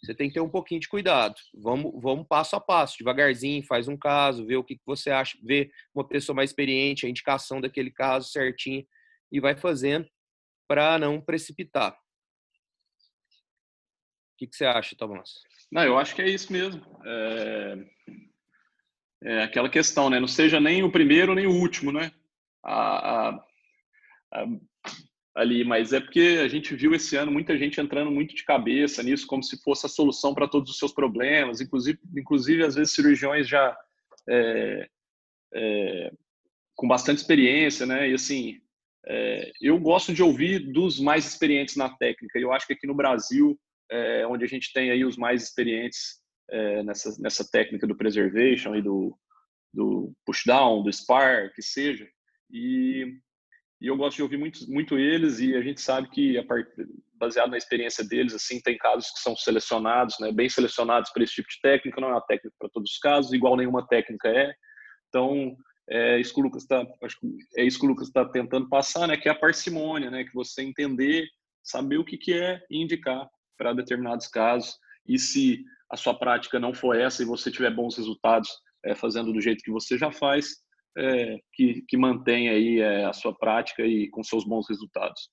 você 0.03 0.15
tem 0.15 0.29
que 0.29 0.35
ter 0.35 0.41
um 0.41 0.51
pouquinho 0.51 0.81
de 0.81 0.89
cuidado. 0.89 1.35
Vamos, 1.55 1.93
vamos 2.03 2.27
passo 2.27 2.57
a 2.57 2.61
passo, 2.61 2.99
devagarzinho, 2.99 3.65
faz 3.65 3.89
um 3.89 3.97
caso, 3.97 4.45
vê 4.45 4.57
o 4.57 4.65
que 4.65 4.79
você 4.85 5.11
acha, 5.11 5.39
vê 5.43 5.71
uma 5.95 6.07
pessoa 6.07 6.37
mais 6.37 6.51
experiente, 6.51 7.07
a 7.07 7.09
indicação 7.09 7.61
daquele 7.61 7.91
caso 7.91 8.29
certinho 8.29 8.85
e 9.31 9.41
vai 9.41 9.57
fazendo 9.57 10.07
para 10.69 10.99
não 10.99 11.21
precipitar. 11.21 11.97
O 14.35 14.37
que, 14.37 14.47
que 14.49 14.57
você 14.57 14.65
acha, 14.65 14.97
Tomás? 14.97 15.43
Não, 15.71 15.83
eu 15.85 15.97
acho 15.97 16.15
que 16.15 16.23
é 16.23 16.29
isso 16.29 16.53
mesmo. 16.53 16.83
É... 17.05 17.79
é, 19.23 19.43
aquela 19.45 19.69
questão, 19.69 20.11
né? 20.11 20.19
Não 20.19 20.27
seja 20.27 20.61
nem 20.61 20.83
o 20.83 20.91
primeiro 20.91 21.35
nem 21.35 21.47
o 21.47 21.55
último, 21.55 21.93
né? 21.93 22.11
A, 22.63 23.29
a, 23.29 23.45
a, 24.33 24.47
ali, 25.37 25.65
mas 25.65 25.93
é 25.93 26.01
porque 26.01 26.41
a 26.43 26.49
gente 26.49 26.75
viu 26.75 26.95
esse 26.95 27.17
ano 27.17 27.31
muita 27.31 27.57
gente 27.57 27.81
entrando 27.81 28.11
muito 28.11 28.35
de 28.35 28.45
cabeça 28.45 29.03
nisso, 29.03 29.27
como 29.27 29.43
se 29.43 29.61
fosse 29.63 29.87
a 29.87 29.89
solução 29.89 30.35
para 30.35 30.49
todos 30.49 30.71
os 30.71 30.79
seus 30.79 30.93
problemas, 30.93 31.61
inclusive, 31.61 31.99
inclusive 32.17 32.65
às 32.65 32.75
vezes 32.75 32.95
cirurgiões 32.95 33.47
já 33.47 33.77
é, 34.29 34.89
é, 35.55 36.13
com 36.75 36.89
bastante 36.89 37.19
experiência, 37.19 37.87
né? 37.87 38.11
E 38.11 38.15
assim, 38.15 38.61
é, 39.07 39.53
eu 39.61 39.79
gosto 39.79 40.13
de 40.13 40.25
ouvir 40.25 40.73
dos 40.73 40.99
mais 40.99 41.25
experientes 41.25 41.77
na 41.77 41.89
técnica. 41.89 42.37
Eu 42.39 42.53
acho 42.53 42.67
que 42.67 42.73
aqui 42.73 42.87
no 42.87 42.95
Brasil 42.95 43.57
é, 43.91 44.27
onde 44.27 44.45
a 44.45 44.49
gente 44.49 44.73
tem 44.73 44.91
aí 44.91 45.05
os 45.05 45.17
mais 45.17 45.43
experientes 45.43 46.21
é, 46.51 46.83
nessa, 46.83 47.15
nessa 47.21 47.49
técnica 47.51 47.87
do 47.87 47.97
preservation 47.97 48.75
e 48.75 48.83
do, 48.83 49.17
do 49.73 50.13
pushdown, 50.25 50.83
do 50.83 50.91
spar, 50.91 51.53
que 51.55 51.63
seja. 51.63 52.07
E, 52.51 53.07
e 53.81 53.87
eu 53.87 53.97
gosto 53.97 54.17
de 54.17 54.23
ouvir 54.23 54.37
muito, 54.37 54.61
muito 54.71 54.99
eles 54.99 55.41
e 55.41 55.55
a 55.57 55.61
gente 55.61 55.81
sabe 55.81 56.09
que, 56.11 56.41
part... 56.45 56.69
baseado 57.15 57.51
na 57.51 57.59
experiência 57.59 58.05
deles, 58.05 58.35
assim, 58.35 58.61
tem 58.61 58.77
casos 58.77 59.11
que 59.11 59.21
são 59.21 59.37
selecionados, 59.37 60.17
né, 60.21 60.33
bem 60.33 60.49
selecionados 60.49 61.11
para 61.13 61.25
esse 61.25 61.35
tipo 61.35 61.49
de 61.49 61.61
técnica, 61.61 62.01
não 62.01 62.09
é 62.09 62.13
uma 62.13 62.27
técnica 62.27 62.55
para 62.59 62.71
todos 62.71 62.93
os 62.93 62.99
casos, 62.99 63.33
igual 63.33 63.57
nenhuma 63.57 63.87
técnica 63.87 64.29
é. 64.29 64.55
Então, 65.09 65.57
é 65.89 66.19
isso 66.19 66.33
que 66.33 66.41
o 66.41 66.45
Lucas 66.45 66.63
está 66.63 66.83
é 67.57 67.65
isso 67.65 67.85
Lucas 67.85 68.09
está 68.09 68.25
tentando 68.25 68.69
passar, 68.69 69.07
né, 69.07 69.17
que 69.17 69.29
é 69.29 69.33
a 69.33 69.39
parcimônia, 69.39 70.11
né, 70.11 70.25
que 70.25 70.33
você 70.35 70.63
entender, 70.63 71.27
saber 71.63 71.99
o 71.99 72.05
que, 72.05 72.17
que 72.17 72.33
é 72.33 72.63
e 72.71 72.83
indicar 72.83 73.29
para 73.57 73.73
determinados 73.73 74.27
casos. 74.27 74.77
E 75.07 75.19
se 75.19 75.65
a 75.91 75.97
sua 75.97 76.15
prática 76.15 76.59
não 76.59 76.75
for 76.75 76.97
essa 76.97 77.23
e 77.23 77.27
você 77.27 77.51
tiver 77.51 77.71
bons 77.71 77.97
resultados 77.97 78.51
é, 78.85 78.95
fazendo 78.95 79.33
do 79.33 79.41
jeito 79.41 79.63
que 79.63 79.71
você 79.71 79.97
já 79.97 80.11
faz, 80.11 80.57
é, 80.97 81.39
que, 81.53 81.83
que 81.89 81.97
mantenha 81.97 82.53
aí 82.53 82.81
é, 82.81 83.05
a 83.05 83.13
sua 83.13 83.35
prática 83.35 83.85
e 83.85 84.09
com 84.11 84.23
seus 84.23 84.45
bons 84.45 84.69
resultados. 84.69 85.29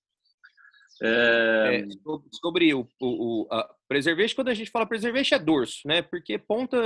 É... 1.04 1.84
sobre 2.40 2.74
o, 2.76 2.88
o, 3.00 3.42
o 3.44 3.66
preservation, 3.88 4.36
quando 4.36 4.50
a 4.50 4.54
gente 4.54 4.70
fala 4.70 4.86
preservation 4.86 5.36
é 5.36 5.40
dorso, 5.40 5.88
né? 5.88 6.04
Porque 6.04 6.38
ponta, 6.38 6.78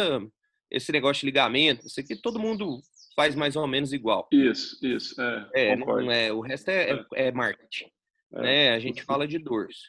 esse 0.72 0.90
negócio 0.92 1.20
de 1.22 1.26
ligamento, 1.26 1.86
isso 1.86 2.00
aqui 2.00 2.16
todo 2.16 2.40
mundo 2.40 2.82
faz 3.14 3.36
mais 3.36 3.58
ou 3.58 3.68
menos 3.68 3.92
igual. 3.92 4.28
Isso, 4.32 4.78
isso. 4.86 5.22
É, 5.22 5.72
é, 5.72 5.76
não 5.76 6.12
é 6.12 6.32
o 6.32 6.40
resto 6.40 6.70
é, 6.70 6.92
é, 6.92 7.28
é 7.28 7.32
marketing. 7.32 7.92
né? 8.32 8.72
A 8.74 8.80
gente 8.80 9.04
fala 9.04 9.28
de 9.28 9.38
dorso. 9.38 9.84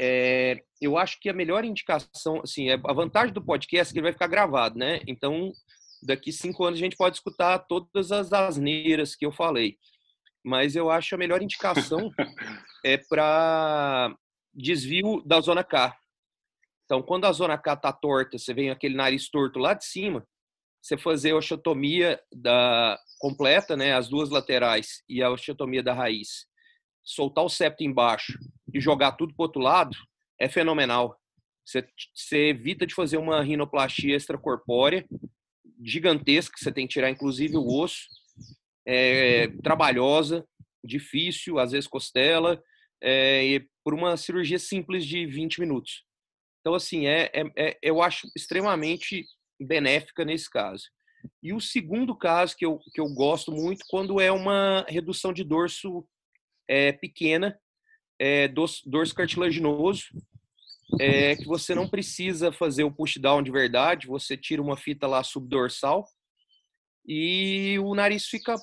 É, 0.00 0.62
eu 0.80 0.96
acho 0.96 1.18
que 1.20 1.28
a 1.28 1.34
melhor 1.34 1.64
indicação, 1.64 2.40
assim, 2.42 2.70
é, 2.70 2.74
a 2.74 2.92
vantagem 2.92 3.32
do 3.32 3.44
podcast 3.44 3.90
é 3.90 3.92
que 3.92 3.98
ele 3.98 4.04
vai 4.04 4.12
ficar 4.12 4.26
gravado, 4.26 4.78
né? 4.78 5.00
Então, 5.06 5.52
daqui 6.02 6.32
cinco 6.32 6.64
anos 6.64 6.78
a 6.78 6.82
gente 6.82 6.96
pode 6.96 7.16
escutar 7.16 7.58
todas 7.60 8.12
as 8.12 8.32
asneiras 8.32 9.14
que 9.14 9.26
eu 9.26 9.32
falei. 9.32 9.76
Mas 10.44 10.76
eu 10.76 10.90
acho 10.90 11.14
a 11.14 11.18
melhor 11.18 11.42
indicação 11.42 12.10
é 12.84 12.98
para 12.98 14.14
desvio 14.54 15.22
da 15.24 15.40
zona 15.40 15.64
K. 15.64 15.96
Então, 16.84 17.02
quando 17.02 17.24
a 17.24 17.32
zona 17.32 17.56
K 17.56 17.76
tá 17.76 17.92
torta, 17.92 18.38
você 18.38 18.52
vem 18.52 18.70
aquele 18.70 18.94
nariz 18.94 19.28
torto 19.30 19.58
lá 19.58 19.74
de 19.74 19.84
cima, 19.84 20.26
você 20.82 20.98
fazer 20.98 21.30
a 21.30 21.36
osteotomia 21.36 22.20
da 22.30 22.98
completa, 23.18 23.74
né, 23.74 23.94
as 23.94 24.06
duas 24.06 24.28
laterais 24.28 25.02
e 25.08 25.22
a 25.22 25.30
osteotomia 25.30 25.82
da 25.82 25.94
raiz, 25.94 26.46
soltar 27.04 27.44
o 27.44 27.48
septo 27.48 27.84
embaixo 27.84 28.38
e 28.72 28.80
jogar 28.80 29.12
tudo 29.12 29.34
para 29.34 29.44
outro 29.44 29.60
lado, 29.60 29.96
é 30.40 30.48
fenomenal. 30.48 31.18
Você, 31.64 31.86
evita 32.48 32.86
de 32.86 32.94
fazer 32.94 33.16
uma 33.16 33.42
rinoplastia 33.42 34.16
extracorpórea 34.16 35.06
gigantesca, 35.82 36.56
você 36.58 36.72
tem 36.72 36.86
que 36.86 36.92
tirar 36.94 37.10
inclusive 37.10 37.56
o 37.56 37.66
osso, 37.66 38.08
é, 38.86 39.48
trabalhosa, 39.62 40.46
difícil, 40.84 41.58
às 41.58 41.72
vezes 41.72 41.88
costela, 41.88 42.62
é, 43.02 43.62
por 43.82 43.94
uma 43.94 44.16
cirurgia 44.16 44.58
simples 44.58 45.04
de 45.04 45.26
20 45.26 45.60
minutos. 45.60 46.04
Então, 46.60 46.74
assim, 46.74 47.06
é, 47.06 47.30
é, 47.34 47.44
é, 47.56 47.78
eu 47.82 48.02
acho 48.02 48.26
extremamente 48.34 49.26
benéfica 49.60 50.24
nesse 50.24 50.48
caso. 50.50 50.84
E 51.42 51.52
o 51.52 51.60
segundo 51.60 52.16
caso 52.16 52.56
que 52.56 52.64
eu, 52.64 52.78
que 52.92 53.00
eu 53.00 53.08
gosto 53.14 53.52
muito, 53.52 53.84
quando 53.88 54.20
é 54.20 54.30
uma 54.30 54.84
redução 54.88 55.32
de 55.32 55.44
dorso 55.44 56.06
é, 56.68 56.92
pequena, 56.92 57.58
é, 58.18 58.48
dorso, 58.48 59.14
cartilaginoso, 59.14 60.04
é, 61.00 61.34
que 61.36 61.46
você 61.46 61.74
não 61.74 61.88
precisa 61.88 62.52
fazer 62.52 62.84
o 62.84 62.92
push 62.92 63.16
down 63.16 63.42
de 63.42 63.50
verdade, 63.50 64.06
você 64.06 64.36
tira 64.36 64.62
uma 64.62 64.76
fita 64.76 65.06
lá 65.06 65.22
subdorsal 65.22 66.06
e 67.06 67.78
o 67.80 67.94
nariz 67.94 68.26
fica 68.26 68.54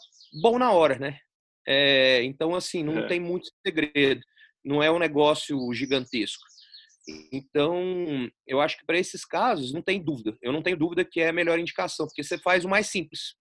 bom 0.41 0.57
na 0.57 0.71
hora, 0.71 0.97
né? 0.97 1.19
É, 1.67 2.23
então, 2.23 2.55
assim, 2.55 2.83
não 2.83 2.99
é. 2.99 3.07
tem 3.07 3.19
muito 3.19 3.49
segredo, 3.65 4.21
não 4.63 4.81
é 4.81 4.89
um 4.89 4.99
negócio 4.99 5.57
gigantesco. 5.73 6.43
Então, 7.31 8.29
eu 8.47 8.61
acho 8.61 8.77
que 8.77 8.85
para 8.85 8.97
esses 8.97 9.25
casos, 9.25 9.73
não 9.73 9.81
tem 9.81 10.01
dúvida. 10.01 10.37
Eu 10.41 10.51
não 10.51 10.61
tenho 10.61 10.77
dúvida 10.77 11.03
que 11.03 11.19
é 11.19 11.29
a 11.29 11.33
melhor 11.33 11.59
indicação, 11.59 12.05
porque 12.05 12.23
você 12.23 12.37
faz 12.37 12.63
o 12.63 12.69
mais 12.69 12.87
simples, 12.87 13.35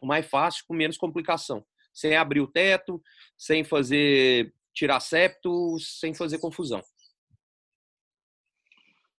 o 0.00 0.06
mais 0.06 0.26
fácil, 0.26 0.64
com 0.66 0.74
menos 0.74 0.96
complicação. 0.96 1.64
Sem 1.92 2.16
abrir 2.16 2.40
o 2.40 2.46
teto, 2.46 3.02
sem 3.36 3.64
fazer 3.64 4.52
tirar 4.72 5.00
septo, 5.00 5.78
sem 5.78 6.14
fazer 6.14 6.38
confusão. 6.38 6.82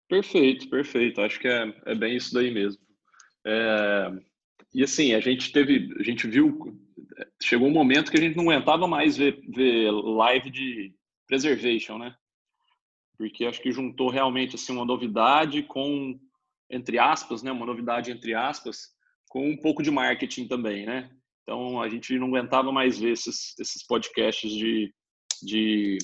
Perfeito, 0.08 0.68
perfeito. 0.68 1.20
Acho 1.20 1.38
que 1.38 1.48
é, 1.48 1.74
é 1.86 1.94
bem 1.94 2.16
isso 2.16 2.34
daí 2.34 2.50
mesmo. 2.50 2.82
É, 3.46 4.10
e 4.74 4.82
assim, 4.82 5.14
a 5.14 5.20
gente 5.20 5.52
teve, 5.52 5.94
a 5.98 6.02
gente 6.02 6.26
viu, 6.26 6.76
chegou 7.42 7.68
um 7.68 7.72
momento 7.72 8.10
que 8.10 8.18
a 8.18 8.20
gente 8.20 8.36
não 8.36 8.50
aguentava 8.50 8.86
mais 8.86 9.16
ver, 9.16 9.40
ver 9.48 9.90
live 9.90 10.50
de 10.50 10.94
preservation, 11.26 11.98
né? 11.98 12.14
Porque 13.16 13.44
acho 13.44 13.60
que 13.60 13.72
juntou 13.72 14.10
realmente 14.10 14.56
assim 14.56 14.72
uma 14.72 14.84
novidade 14.84 15.62
com 15.62 16.18
entre 16.70 16.98
aspas, 16.98 17.42
né, 17.42 17.50
uma 17.50 17.66
novidade 17.66 18.12
entre 18.12 18.32
aspas, 18.32 18.94
com 19.28 19.48
um 19.50 19.56
pouco 19.56 19.82
de 19.82 19.90
marketing 19.90 20.46
também, 20.46 20.86
né? 20.86 21.10
Então 21.50 21.82
a 21.82 21.88
gente 21.88 22.16
não 22.16 22.28
aguentava 22.28 22.70
mais 22.70 23.00
ver 23.00 23.10
esses, 23.10 23.58
esses 23.58 23.84
podcasts 23.84 24.52
de, 24.52 24.94
de, 25.42 25.98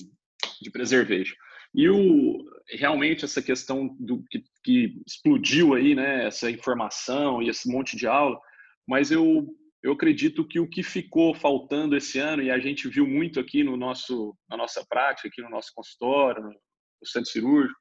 de 0.61 0.69
preservation. 0.69 1.37
E 1.73 1.87
o, 1.87 2.43
realmente 2.67 3.23
essa 3.23 3.41
questão 3.41 3.95
do 3.97 4.21
que, 4.29 4.43
que 4.61 5.01
explodiu 5.07 5.73
aí, 5.73 5.95
né, 5.95 6.25
essa 6.27 6.51
informação 6.51 7.41
e 7.41 7.47
esse 7.47 7.71
monte 7.71 7.95
de 7.95 8.05
aula, 8.05 8.37
mas 8.85 9.09
eu, 9.09 9.47
eu 9.81 9.93
acredito 9.93 10.45
que 10.45 10.59
o 10.59 10.69
que 10.69 10.83
ficou 10.83 11.33
faltando 11.33 11.95
esse 11.95 12.19
ano, 12.19 12.43
e 12.43 12.51
a 12.51 12.59
gente 12.59 12.89
viu 12.89 13.07
muito 13.07 13.39
aqui 13.39 13.63
no 13.63 13.77
nosso, 13.77 14.37
na 14.49 14.57
nossa 14.57 14.85
prática, 14.85 15.29
aqui 15.29 15.41
no 15.41 15.49
nosso 15.49 15.71
consultório, 15.73 16.43
no 16.43 17.07
centro 17.07 17.31
cirúrgico, 17.31 17.79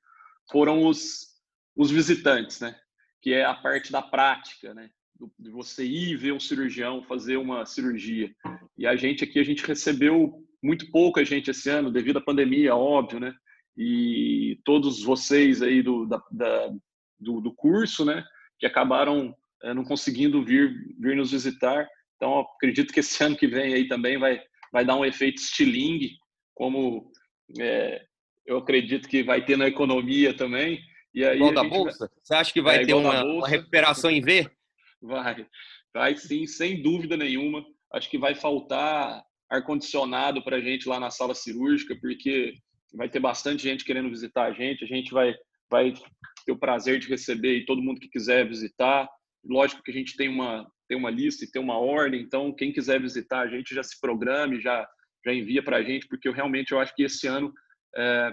foram 0.52 0.86
os, 0.86 1.34
os 1.76 1.90
visitantes, 1.90 2.60
né? 2.60 2.78
Que 3.20 3.32
é 3.32 3.44
a 3.44 3.54
parte 3.54 3.90
da 3.90 4.02
prática, 4.02 4.72
né? 4.72 4.88
De 5.38 5.50
você 5.50 5.84
ir 5.84 6.16
ver 6.16 6.32
um 6.32 6.40
cirurgião 6.40 7.02
fazer 7.02 7.36
uma 7.36 7.64
cirurgia. 7.64 8.34
E 8.76 8.86
a 8.86 8.96
gente 8.96 9.24
aqui, 9.24 9.38
a 9.38 9.44
gente 9.44 9.66
recebeu 9.66 10.42
muito 10.62 10.90
pouca 10.90 11.24
gente 11.24 11.50
esse 11.50 11.70
ano, 11.70 11.90
devido 11.90 12.18
à 12.18 12.20
pandemia, 12.20 12.74
óbvio, 12.74 13.20
né? 13.20 13.34
e 13.76 14.58
todos 14.64 15.02
vocês 15.02 15.60
aí 15.60 15.82
do, 15.82 16.06
da, 16.06 16.22
da, 16.30 16.68
do, 17.20 17.40
do, 17.40 17.52
curso, 17.52 18.04
né, 18.04 18.24
que 18.58 18.64
acabaram 18.64 19.36
é, 19.62 19.74
não 19.74 19.84
conseguindo 19.84 20.42
vir, 20.42 20.74
vir 20.98 21.14
nos 21.14 21.30
visitar. 21.30 21.86
Então, 22.16 22.38
acredito 22.38 22.92
que 22.92 23.00
esse 23.00 23.22
ano 23.22 23.36
que 23.36 23.46
vem 23.46 23.74
aí 23.74 23.86
também 23.86 24.18
vai, 24.18 24.40
vai 24.72 24.84
dar 24.84 24.96
um 24.96 25.04
efeito 25.04 25.42
estilingue, 25.42 26.12
como 26.54 27.10
é, 27.60 28.02
eu 28.46 28.56
acredito 28.58 29.08
que 29.08 29.22
vai 29.22 29.44
ter 29.44 29.58
na 29.58 29.68
economia 29.68 30.34
também. 30.34 30.80
E 31.14 31.24
aí 31.24 31.36
igual 31.36 31.52
da 31.52 31.64
Bolsa? 31.64 32.06
Vai... 32.06 32.08
Você 32.22 32.34
acha 32.34 32.52
que 32.52 32.62
vai 32.62 32.82
é, 32.82 32.86
ter 32.86 32.94
uma, 32.94 33.24
uma 33.24 33.48
recuperação 33.48 34.10
em 34.10 34.22
V? 34.22 34.50
Vai, 35.00 35.46
vai 35.92 36.16
sim, 36.16 36.46
sem 36.46 36.82
dúvida 36.82 37.16
nenhuma. 37.16 37.64
Acho 37.92 38.10
que 38.10 38.18
vai 38.18 38.34
faltar 38.34 39.24
ar-condicionado 39.50 40.42
para 40.42 40.56
a 40.56 40.60
gente 40.60 40.88
lá 40.88 40.98
na 40.98 41.10
sala 41.10 41.34
cirúrgica, 41.34 41.96
porque 42.00 42.54
vai 42.94 43.08
ter 43.08 43.20
bastante 43.20 43.62
gente 43.62 43.84
querendo 43.84 44.10
visitar 44.10 44.44
a 44.44 44.52
gente, 44.52 44.84
a 44.84 44.86
gente 44.86 45.12
vai, 45.12 45.34
vai 45.70 45.92
ter 46.44 46.52
o 46.52 46.58
prazer 46.58 46.98
de 46.98 47.08
receber 47.08 47.64
todo 47.64 47.82
mundo 47.82 48.00
que 48.00 48.08
quiser 48.08 48.48
visitar. 48.48 49.08
Lógico 49.44 49.82
que 49.82 49.90
a 49.90 49.94
gente 49.94 50.16
tem 50.16 50.28
uma, 50.28 50.66
tem 50.88 50.96
uma 50.96 51.10
lista 51.10 51.44
e 51.44 51.50
tem 51.50 51.62
uma 51.62 51.78
ordem, 51.78 52.20
então 52.20 52.52
quem 52.52 52.72
quiser 52.72 53.00
visitar 53.00 53.40
a 53.40 53.48
gente 53.48 53.74
já 53.74 53.82
se 53.82 54.00
programe, 54.00 54.60
já, 54.60 54.86
já 55.24 55.32
envia 55.32 55.62
para 55.62 55.76
a 55.76 55.82
gente, 55.82 56.08
porque 56.08 56.28
eu 56.28 56.32
realmente 56.32 56.72
eu 56.72 56.80
acho 56.80 56.94
que 56.94 57.04
esse 57.04 57.26
ano 57.26 57.52
é, 57.96 58.32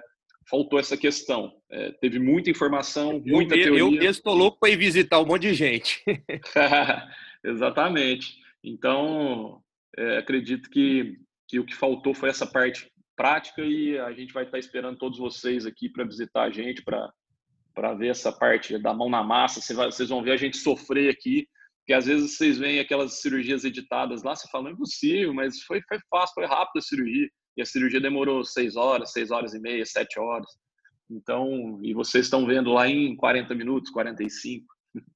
faltou 0.49 0.79
essa 0.79 0.97
questão. 0.97 1.53
É, 1.71 1.91
teve 1.93 2.19
muita 2.19 2.49
informação, 2.49 3.21
muita 3.25 3.55
eu, 3.55 3.63
teoria. 3.63 3.79
Eu 3.79 3.91
mesmo 3.91 4.09
estou 4.09 4.33
louco 4.33 4.59
para 4.59 4.69
ir 4.69 4.77
visitar 4.77 5.19
um 5.19 5.25
monte 5.25 5.43
de 5.43 5.53
gente. 5.53 6.03
Exatamente. 7.43 8.37
Então, 8.63 9.61
é, 9.97 10.17
acredito 10.17 10.69
que, 10.69 11.17
que 11.47 11.59
o 11.59 11.65
que 11.65 11.75
faltou 11.75 12.13
foi 12.13 12.29
essa 12.29 12.47
parte 12.47 12.91
prática 13.15 13.61
e 13.61 13.97
a 13.99 14.11
gente 14.11 14.33
vai 14.33 14.43
estar 14.43 14.57
esperando 14.57 14.97
todos 14.97 15.19
vocês 15.19 15.65
aqui 15.65 15.89
para 15.89 16.05
visitar 16.05 16.43
a 16.43 16.49
gente, 16.49 16.83
para 16.83 17.93
ver 17.95 18.07
essa 18.07 18.31
parte 18.31 18.77
da 18.77 18.93
mão 18.93 19.09
na 19.09 19.23
massa. 19.23 19.61
Vocês, 19.61 19.77
vai, 19.77 19.91
vocês 19.91 20.09
vão 20.09 20.23
ver 20.23 20.31
a 20.31 20.37
gente 20.37 20.57
sofrer 20.57 21.09
aqui, 21.09 21.47
porque 21.79 21.93
às 21.93 22.05
vezes 22.05 22.37
vocês 22.37 22.57
veem 22.57 22.79
aquelas 22.79 23.21
cirurgias 23.21 23.63
editadas 23.65 24.23
lá, 24.23 24.35
você 24.35 24.47
fala, 24.49 24.65
não 24.65 24.71
é 24.71 24.77
possível, 24.77 25.33
mas 25.33 25.61
foi, 25.63 25.81
foi 25.87 25.99
fácil, 26.09 26.33
foi 26.33 26.45
rápido 26.45 26.77
a 26.77 26.81
cirurgia. 26.81 27.29
E 27.55 27.61
a 27.61 27.65
cirurgia 27.65 28.01
demorou 28.01 28.43
seis 28.43 28.75
horas, 28.75 29.11
seis 29.11 29.31
horas 29.31 29.53
e 29.53 29.59
meia, 29.59 29.85
sete 29.85 30.19
horas. 30.19 30.49
Então, 31.09 31.79
e 31.83 31.93
vocês 31.93 32.25
estão 32.25 32.45
vendo 32.45 32.71
lá 32.71 32.87
em 32.87 33.15
40 33.15 33.53
minutos, 33.55 33.91
45. 33.91 34.65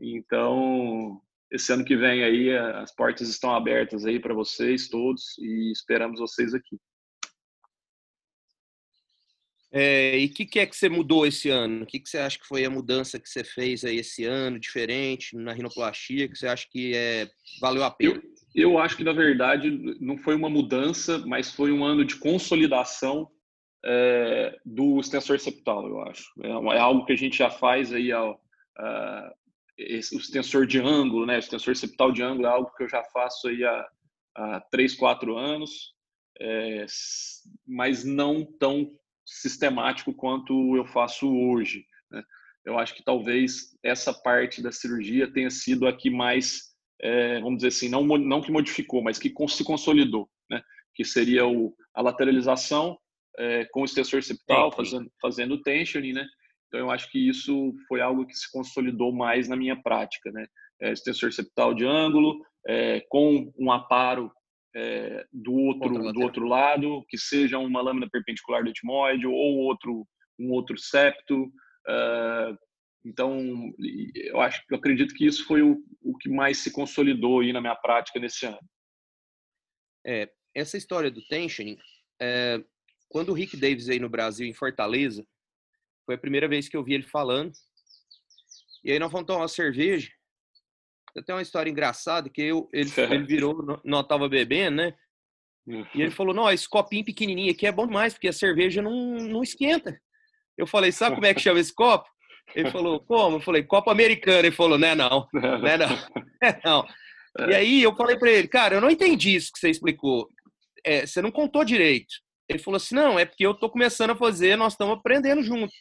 Então, 0.00 1.22
esse 1.52 1.72
ano 1.72 1.84
que 1.84 1.96
vem 1.96 2.24
aí, 2.24 2.54
as 2.54 2.92
portas 2.92 3.28
estão 3.28 3.54
abertas 3.54 4.04
aí 4.04 4.18
para 4.18 4.34
vocês 4.34 4.88
todos 4.88 5.38
e 5.38 5.70
esperamos 5.70 6.18
vocês 6.18 6.52
aqui. 6.52 6.76
É, 9.76 10.18
e 10.18 10.26
o 10.26 10.34
que, 10.34 10.46
que, 10.46 10.60
é 10.60 10.66
que 10.66 10.76
você 10.76 10.88
mudou 10.88 11.26
esse 11.26 11.48
ano? 11.50 11.82
O 11.82 11.86
que, 11.86 11.98
que 11.98 12.08
você 12.08 12.18
acha 12.18 12.38
que 12.38 12.46
foi 12.46 12.64
a 12.64 12.70
mudança 12.70 13.18
que 13.18 13.28
você 13.28 13.42
fez 13.42 13.84
aí 13.84 13.96
esse 13.96 14.24
ano, 14.24 14.58
diferente, 14.58 15.36
na 15.36 15.52
rinoplastia, 15.52 16.28
que 16.28 16.36
você 16.36 16.46
acha 16.46 16.66
que 16.70 16.94
é, 16.94 17.28
valeu 17.60 17.82
a 17.82 17.90
pena? 17.90 18.14
Eu, 18.14 18.33
eu 18.54 18.78
acho 18.78 18.96
que, 18.96 19.04
na 19.04 19.12
verdade, 19.12 19.70
não 20.00 20.16
foi 20.16 20.34
uma 20.34 20.48
mudança, 20.48 21.18
mas 21.26 21.50
foi 21.50 21.72
um 21.72 21.84
ano 21.84 22.04
de 22.04 22.16
consolidação 22.16 23.30
é, 23.84 24.58
do 24.64 25.00
extensor 25.00 25.38
septal, 25.38 25.86
eu 25.86 26.00
acho. 26.02 26.30
É, 26.42 26.48
é, 26.48 26.78
algo 26.78 27.04
que 27.04 27.12
a 27.12 27.16
gente 27.16 27.38
já 27.38 27.50
faz 27.50 27.92
aí, 27.92 28.12
ao, 28.12 28.40
esse, 29.76 30.16
o 30.16 30.18
extensor 30.18 30.66
de 30.66 30.78
ângulo, 30.78 31.26
né? 31.26 31.36
O 31.36 31.38
extensor 31.38 31.76
septal 31.76 32.12
de 32.12 32.22
ângulo 32.22 32.46
é 32.46 32.50
algo 32.50 32.72
que 32.76 32.84
eu 32.84 32.88
já 32.88 33.02
faço 33.04 33.48
aí 33.48 33.64
há, 33.64 33.88
há 34.36 34.60
3, 34.70 34.94
4 34.94 35.36
anos, 35.36 35.94
é, 36.40 36.86
mas 37.66 38.04
não 38.04 38.44
tão 38.44 38.90
sistemático 39.24 40.12
quanto 40.12 40.76
eu 40.76 40.84
faço 40.86 41.28
hoje. 41.28 41.86
Né? 42.10 42.22
Eu 42.64 42.78
acho 42.78 42.94
que 42.94 43.04
talvez 43.04 43.76
essa 43.82 44.12
parte 44.12 44.62
da 44.62 44.72
cirurgia 44.72 45.32
tenha 45.32 45.50
sido 45.50 45.86
a 45.86 45.96
que 45.96 46.10
mais, 46.10 46.73
é, 47.04 47.38
vamos 47.40 47.56
dizer 47.56 47.68
assim, 47.68 47.88
não, 47.90 48.02
não 48.02 48.40
que 48.40 48.50
modificou, 48.50 49.02
mas 49.02 49.18
que 49.18 49.32
se 49.48 49.62
consolidou, 49.62 50.28
né? 50.50 50.62
que 50.94 51.04
seria 51.04 51.46
o, 51.46 51.74
a 51.94 52.00
lateralização 52.00 52.98
é, 53.38 53.66
com 53.66 53.82
o 53.82 53.84
extensor 53.84 54.22
septal, 54.22 54.72
fazendo, 54.72 55.10
fazendo 55.20 55.62
tensioning, 55.62 56.14
né? 56.14 56.26
Então, 56.68 56.80
eu 56.80 56.90
acho 56.90 57.10
que 57.10 57.18
isso 57.18 57.74
foi 57.86 58.00
algo 58.00 58.26
que 58.26 58.34
se 58.34 58.50
consolidou 58.50 59.12
mais 59.12 59.48
na 59.48 59.56
minha 59.56 59.76
prática, 59.76 60.30
né? 60.32 60.46
É, 60.80 60.92
extensor 60.92 61.32
septal 61.32 61.74
de 61.74 61.84
ângulo, 61.84 62.40
é, 62.66 63.00
com 63.08 63.52
um 63.58 63.70
aparo 63.70 64.32
é, 64.74 65.24
do 65.32 65.52
outro 65.52 66.12
do 66.12 66.20
outro 66.22 66.46
lado, 66.46 67.04
que 67.08 67.18
seja 67.18 67.58
uma 67.58 67.82
lâmina 67.82 68.08
perpendicular 68.10 68.64
do 68.64 68.70
etimoide 68.70 69.26
ou 69.26 69.58
outro 69.58 70.06
um 70.38 70.50
outro 70.50 70.76
septo. 70.78 71.44
Uh, 71.86 72.56
então, 73.04 73.38
eu 74.14 74.40
acho, 74.40 74.62
eu 74.70 74.78
acredito 74.78 75.14
que 75.14 75.26
isso 75.26 75.44
foi 75.46 75.60
o, 75.62 75.84
o 76.00 76.16
que 76.16 76.28
mais 76.28 76.58
se 76.58 76.72
consolidou 76.72 77.40
aí 77.40 77.52
na 77.52 77.60
minha 77.60 77.76
prática 77.76 78.18
nesse 78.18 78.46
ano. 78.46 78.58
É, 80.06 80.30
essa 80.54 80.78
história 80.78 81.10
do 81.10 81.26
tensioning, 81.26 81.78
é, 82.20 82.64
quando 83.08 83.28
o 83.28 83.34
Rick 83.34 83.56
Davis 83.56 83.88
aí 83.88 83.98
no 83.98 84.08
Brasil, 84.08 84.46
em 84.46 84.54
Fortaleza, 84.54 85.26
foi 86.06 86.14
a 86.14 86.18
primeira 86.18 86.48
vez 86.48 86.68
que 86.68 86.76
eu 86.76 86.82
vi 86.82 86.94
ele 86.94 87.02
falando. 87.02 87.52
E 88.82 88.90
aí 88.90 88.98
nós 88.98 89.10
fomos 89.10 89.26
tomar 89.26 89.40
uma 89.40 89.48
cerveja 89.48 90.10
Tem 91.24 91.34
uma 91.34 91.42
história 91.42 91.70
engraçada 91.70 92.28
que 92.28 92.42
eu, 92.42 92.68
ele, 92.72 92.90
ele 93.10 93.24
virou, 93.24 93.80
não 93.84 94.00
estava 94.00 94.28
bebendo, 94.28 94.76
né? 94.76 94.94
E 95.66 96.02
ele 96.02 96.10
falou: 96.10 96.34
Não, 96.34 96.50
esse 96.50 96.68
copinho 96.68 97.04
pequenininho 97.04 97.52
aqui 97.52 97.66
é 97.66 97.72
bom 97.72 97.86
demais, 97.86 98.12
porque 98.12 98.28
a 98.28 98.32
cerveja 98.32 98.82
não, 98.82 99.16
não 99.16 99.42
esquenta. 99.42 99.98
Eu 100.58 100.66
falei: 100.66 100.92
Sabe 100.92 101.14
como 101.16 101.26
é 101.26 101.32
que 101.32 101.40
chama 101.40 101.60
esse 101.60 101.74
copo? 101.74 102.13
Ele 102.54 102.70
falou: 102.70 103.00
Como? 103.00 103.36
Eu 103.36 103.40
falei: 103.40 103.62
Copo 103.62 103.90
americano. 103.90 104.38
Ele 104.38 104.50
falou: 104.50 104.78
Não 104.78 104.88
é 104.88 104.94
não. 104.94 105.28
Não 105.32 105.66
é 105.66 105.76
não. 105.76 105.88
É 106.42 106.60
não. 106.64 106.86
E 107.48 107.54
aí 107.54 107.82
eu 107.82 107.94
falei 107.96 108.18
para 108.18 108.30
ele: 108.30 108.48
Cara, 108.48 108.74
eu 108.74 108.80
não 108.80 108.90
entendi 108.90 109.34
isso 109.34 109.50
que 109.52 109.58
você 109.58 109.70
explicou. 109.70 110.28
É, 110.84 111.06
você 111.06 111.22
não 111.22 111.30
contou 111.30 111.64
direito. 111.64 112.14
Ele 112.48 112.58
falou 112.58 112.76
assim: 112.76 112.94
Não, 112.94 113.18
é 113.18 113.24
porque 113.24 113.46
eu 113.46 113.54
tô 113.54 113.70
começando 113.70 114.10
a 114.10 114.16
fazer, 114.16 114.56
nós 114.56 114.74
estamos 114.74 114.98
aprendendo 114.98 115.42
junto. 115.42 115.72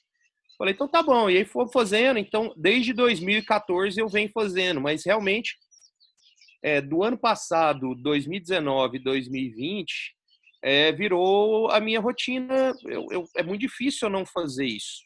Falei, 0.58 0.74
então 0.74 0.88
tá 0.88 1.02
bom. 1.02 1.30
E 1.30 1.38
aí 1.38 1.46
foi 1.46 1.68
fazendo. 1.72 2.18
Então, 2.20 2.54
desde 2.56 2.94
2014 2.94 4.00
eu 4.00 4.08
venho 4.08 4.30
fazendo, 4.34 4.80
mas 4.80 5.06
realmente 5.06 5.58
é, 6.64 6.80
do 6.80 7.04
ano 7.04 7.18
passado, 7.18 7.94
2019, 7.96 9.00
2020, 9.00 10.16
é, 10.64 10.92
virou 10.94 11.70
a 11.70 11.80
minha 11.80 12.00
rotina. 12.00 12.74
Eu, 12.86 13.08
eu, 13.12 13.26
é 13.36 13.44
muito 13.44 13.62
difícil 13.62 14.08
eu 14.08 14.12
não 14.12 14.26
fazer 14.26 14.66
isso. 14.66 15.02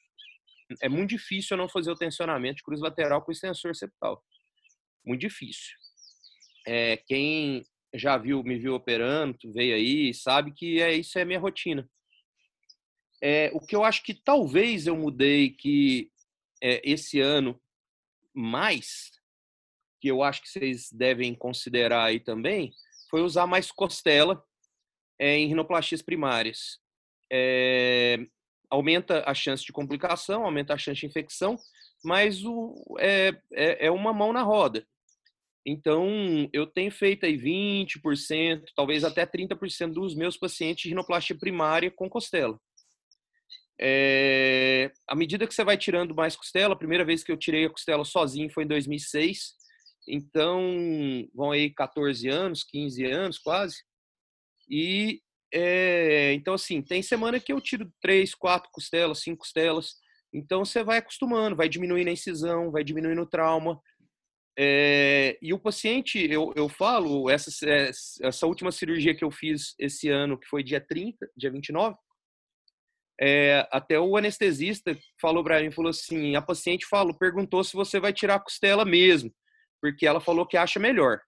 É 0.81 0.89
muito 0.89 1.09
difícil 1.11 1.55
eu 1.55 1.61
não 1.61 1.69
fazer 1.69 1.91
o 1.91 1.95
tensionamento 1.95 2.57
de 2.57 2.63
cruz 2.63 2.81
lateral 2.81 3.21
com 3.21 3.31
extensor 3.31 3.75
septal. 3.75 4.23
Muito 5.05 5.21
difícil. 5.21 5.75
É, 6.65 6.97
quem 6.97 7.65
já 7.93 8.17
viu, 8.17 8.43
me 8.43 8.57
viu 8.57 8.75
operando, 8.75 9.37
veio 9.53 9.75
aí, 9.75 10.13
sabe 10.13 10.51
que 10.51 10.81
é 10.81 10.93
isso 10.93 11.17
é 11.17 11.25
minha 11.25 11.39
rotina. 11.39 11.89
É, 13.21 13.49
o 13.53 13.59
que 13.59 13.75
eu 13.75 13.83
acho 13.83 14.03
que 14.03 14.13
talvez 14.13 14.85
eu 14.85 14.95
mudei 14.95 15.49
que 15.49 16.11
é, 16.61 16.81
esse 16.83 17.19
ano 17.19 17.59
mais 18.33 19.11
que 19.99 20.07
eu 20.09 20.21
acho 20.21 20.41
que 20.41 20.49
vocês 20.49 20.91
devem 20.91 21.33
considerar 21.33 22.05
aí 22.05 22.19
também, 22.19 22.71
foi 23.09 23.21
usar 23.21 23.47
mais 23.47 23.71
costela 23.71 24.43
é, 25.19 25.35
em 25.37 25.47
rinoplastias 25.47 26.01
primárias. 26.01 26.79
É, 27.31 28.25
aumenta 28.69 29.23
a 29.25 29.33
chance 29.33 29.63
de 29.63 29.71
complicação, 29.71 30.43
aumenta 30.43 30.73
a 30.73 30.77
chance 30.77 30.99
de 30.99 31.07
infecção, 31.07 31.57
mas 32.03 32.43
o, 32.43 32.75
é, 32.99 33.35
é, 33.53 33.87
é 33.87 33.91
uma 33.91 34.13
mão 34.13 34.31
na 34.31 34.43
roda. 34.43 34.85
Então, 35.65 36.49
eu 36.53 36.65
tenho 36.65 36.91
feito 36.91 37.25
aí 37.25 37.37
20%, 37.37 38.63
talvez 38.75 39.03
até 39.03 39.25
30% 39.25 39.91
dos 39.91 40.15
meus 40.15 40.37
pacientes 40.37 40.83
de 40.83 40.89
rinoplastia 40.89 41.37
primária 41.37 41.91
com 41.91 42.09
costela. 42.09 42.57
É, 43.79 44.91
à 45.07 45.13
medida 45.13 45.45
que 45.45 45.53
você 45.53 45.63
vai 45.63 45.77
tirando 45.77 46.15
mais 46.15 46.35
costela, 46.35 46.73
a 46.73 46.77
primeira 46.77 47.05
vez 47.05 47.23
que 47.23 47.31
eu 47.31 47.37
tirei 47.37 47.65
a 47.65 47.69
costela 47.69 48.05
sozinho 48.05 48.49
foi 48.49 48.63
em 48.63 48.67
2006, 48.67 49.57
então, 50.07 51.27
vão 51.35 51.51
aí 51.51 51.69
14 51.69 52.29
anos, 52.29 52.63
15 52.63 53.05
anos 53.05 53.37
quase. 53.37 53.83
E, 54.69 55.21
é, 55.53 56.33
então, 56.33 56.53
assim, 56.53 56.81
tem 56.81 57.01
semana 57.01 57.39
que 57.39 57.51
eu 57.51 57.61
tiro 57.61 57.91
três, 58.01 58.33
quatro 58.35 58.69
costelas, 58.71 59.21
cinco 59.21 59.39
costelas. 59.39 59.95
Então, 60.33 60.65
você 60.65 60.83
vai 60.83 60.97
acostumando, 60.97 61.55
vai 61.55 61.69
diminuindo 61.69 62.09
a 62.09 62.13
incisão, 62.13 62.71
vai 62.71 62.83
diminuindo 62.83 63.21
o 63.21 63.25
trauma. 63.29 63.79
É, 64.59 65.37
e 65.41 65.53
o 65.53 65.59
paciente, 65.59 66.19
eu, 66.29 66.51
eu 66.55 66.67
falo, 66.67 67.29
essa, 67.29 67.49
essa 68.21 68.47
última 68.47 68.71
cirurgia 68.71 69.15
que 69.15 69.23
eu 69.23 69.31
fiz 69.31 69.75
esse 69.79 70.09
ano, 70.09 70.37
que 70.37 70.47
foi 70.47 70.63
dia 70.63 70.81
30, 70.81 71.29
dia 71.35 71.51
29, 71.51 71.95
é, 73.19 73.67
até 73.71 73.99
o 73.99 74.15
anestesista 74.17 74.97
falou 75.19 75.43
para 75.43 75.61
mim, 75.61 75.71
falou 75.71 75.89
assim, 75.89 76.35
a 76.35 76.41
paciente 76.41 76.85
falou, 76.87 77.17
perguntou 77.17 77.63
se 77.63 77.73
você 77.73 77.99
vai 77.99 78.13
tirar 78.13 78.35
a 78.35 78.39
costela 78.39 78.83
mesmo 78.83 79.31
porque 79.81 80.05
ela 80.05 80.19
falou 80.19 80.45
que 80.45 80.57
acha 80.57 80.79
melhor. 80.79 81.21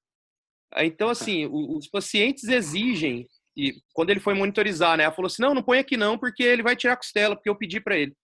Então, 0.78 1.10
assim, 1.10 1.48
os 1.48 1.88
pacientes 1.88 2.44
exigem, 2.44 3.28
e 3.60 3.82
quando 3.94 4.10
ele 4.10 4.22
foi 4.22 4.34
monitorizar, 4.34 4.96
né, 4.96 5.04
ela 5.04 5.14
falou 5.14 5.28
assim: 5.28 5.42
não, 5.42 5.54
não 5.54 5.62
põe 5.62 5.80
aqui 5.80 5.98
não, 5.98 6.18
porque 6.18 6.42
ele 6.42 6.64
vai 6.64 6.78
tirar 6.78 6.94
a 6.94 6.98
costela, 6.98 7.36
porque 7.36 7.50
eu 7.50 7.56
pedi 7.56 7.82
para 7.82 7.98
ele. 7.98 8.16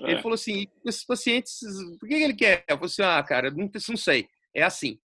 É. 0.00 0.10
Ele 0.10 0.22
falou 0.22 0.34
assim: 0.34 0.66
esses 0.84 1.04
pacientes, 1.04 1.60
por 2.00 2.08
que 2.08 2.14
ele 2.14 2.34
quer? 2.34 2.64
Eu 2.68 2.76
falei 2.76 2.86
assim: 2.86 3.02
ah, 3.02 3.22
cara, 3.22 3.50
não, 3.50 3.70
não 3.88 3.96
sei, 3.96 4.28
é 4.52 4.64
assim. 4.64 4.98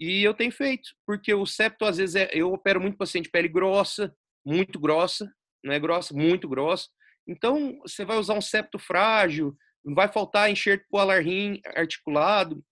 E 0.00 0.22
eu 0.22 0.32
tenho 0.32 0.52
feito, 0.52 0.90
porque 1.06 1.34
o 1.34 1.44
septo, 1.44 1.84
às 1.84 1.98
vezes, 1.98 2.16
é, 2.16 2.30
eu 2.32 2.50
opero 2.52 2.80
muito 2.80 2.96
paciente 2.96 3.24
de 3.24 3.30
pele 3.30 3.48
grossa, 3.48 4.14
muito 4.44 4.80
grossa, 4.80 5.30
não 5.62 5.72
é 5.72 5.78
grossa, 5.78 6.14
muito 6.14 6.48
grossa. 6.48 6.88
Então, 7.26 7.78
você 7.82 8.04
vai 8.04 8.16
usar 8.16 8.34
um 8.34 8.40
septo 8.40 8.78
frágil, 8.78 9.54
vai 9.84 10.08
faltar 10.08 10.50
enxerto 10.50 10.86
polar 10.90 11.22
rim 11.22 11.60
articulado 11.74 12.64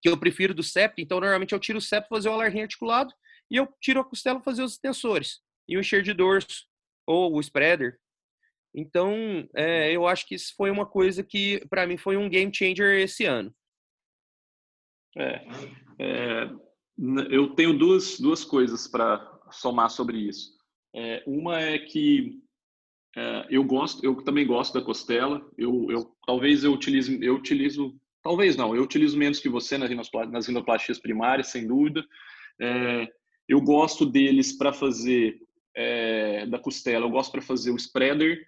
que 0.00 0.08
eu 0.08 0.16
prefiro 0.16 0.54
do 0.54 0.62
septo, 0.62 1.00
então 1.00 1.20
normalmente 1.20 1.52
eu 1.52 1.58
tiro 1.58 1.78
o 1.78 1.82
septo 1.82 2.08
fazer 2.08 2.28
o 2.28 2.32
alarguinho 2.32 2.62
articulado 2.62 3.12
e 3.50 3.56
eu 3.56 3.68
tiro 3.80 4.00
a 4.00 4.04
costela 4.04 4.40
fazer 4.40 4.62
os 4.62 4.72
extensores 4.72 5.40
e 5.68 5.76
o 5.76 5.80
enxerto 5.80 6.04
de 6.04 6.14
dorso 6.14 6.66
ou 7.06 7.34
o 7.34 7.40
spreader. 7.40 7.98
Então, 8.74 9.48
é, 9.54 9.90
eu 9.92 10.06
acho 10.06 10.26
que 10.26 10.34
isso 10.34 10.54
foi 10.56 10.70
uma 10.70 10.86
coisa 10.86 11.22
que 11.22 11.66
para 11.68 11.86
mim 11.86 11.96
foi 11.96 12.16
um 12.16 12.28
game 12.28 12.54
changer 12.54 13.00
esse 13.00 13.24
ano. 13.24 13.54
É, 15.16 15.46
é 15.98 16.50
eu 17.30 17.54
tenho 17.54 17.78
duas, 17.78 18.18
duas 18.18 18.44
coisas 18.44 18.88
para 18.88 19.18
somar 19.52 19.88
sobre 19.88 20.18
isso. 20.18 20.56
É, 20.94 21.22
uma 21.26 21.60
é 21.60 21.78
que 21.78 22.42
é, 23.16 23.46
eu 23.48 23.64
gosto, 23.64 24.04
eu 24.04 24.16
também 24.22 24.46
gosto 24.46 24.74
da 24.74 24.84
costela. 24.84 25.40
Eu, 25.56 25.86
eu 25.90 26.16
talvez 26.26 26.64
eu 26.64 26.72
utilize, 26.72 27.18
eu 27.22 27.36
utilizo 27.36 27.98
Talvez 28.22 28.56
não, 28.56 28.74
eu 28.74 28.82
utilizo 28.82 29.16
menos 29.16 29.38
que 29.38 29.48
você 29.48 29.78
nas 29.78 30.46
rinoplastias 30.46 30.98
primárias, 30.98 31.48
sem 31.48 31.66
dúvida. 31.66 32.04
É, 32.60 33.08
eu 33.48 33.60
gosto 33.60 34.04
deles 34.04 34.52
para 34.52 34.72
fazer 34.72 35.40
é, 35.74 36.46
da 36.46 36.58
costela, 36.58 37.06
eu 37.06 37.10
gosto 37.10 37.32
para 37.32 37.42
fazer 37.42 37.70
o 37.70 37.76
spreader 37.76 38.44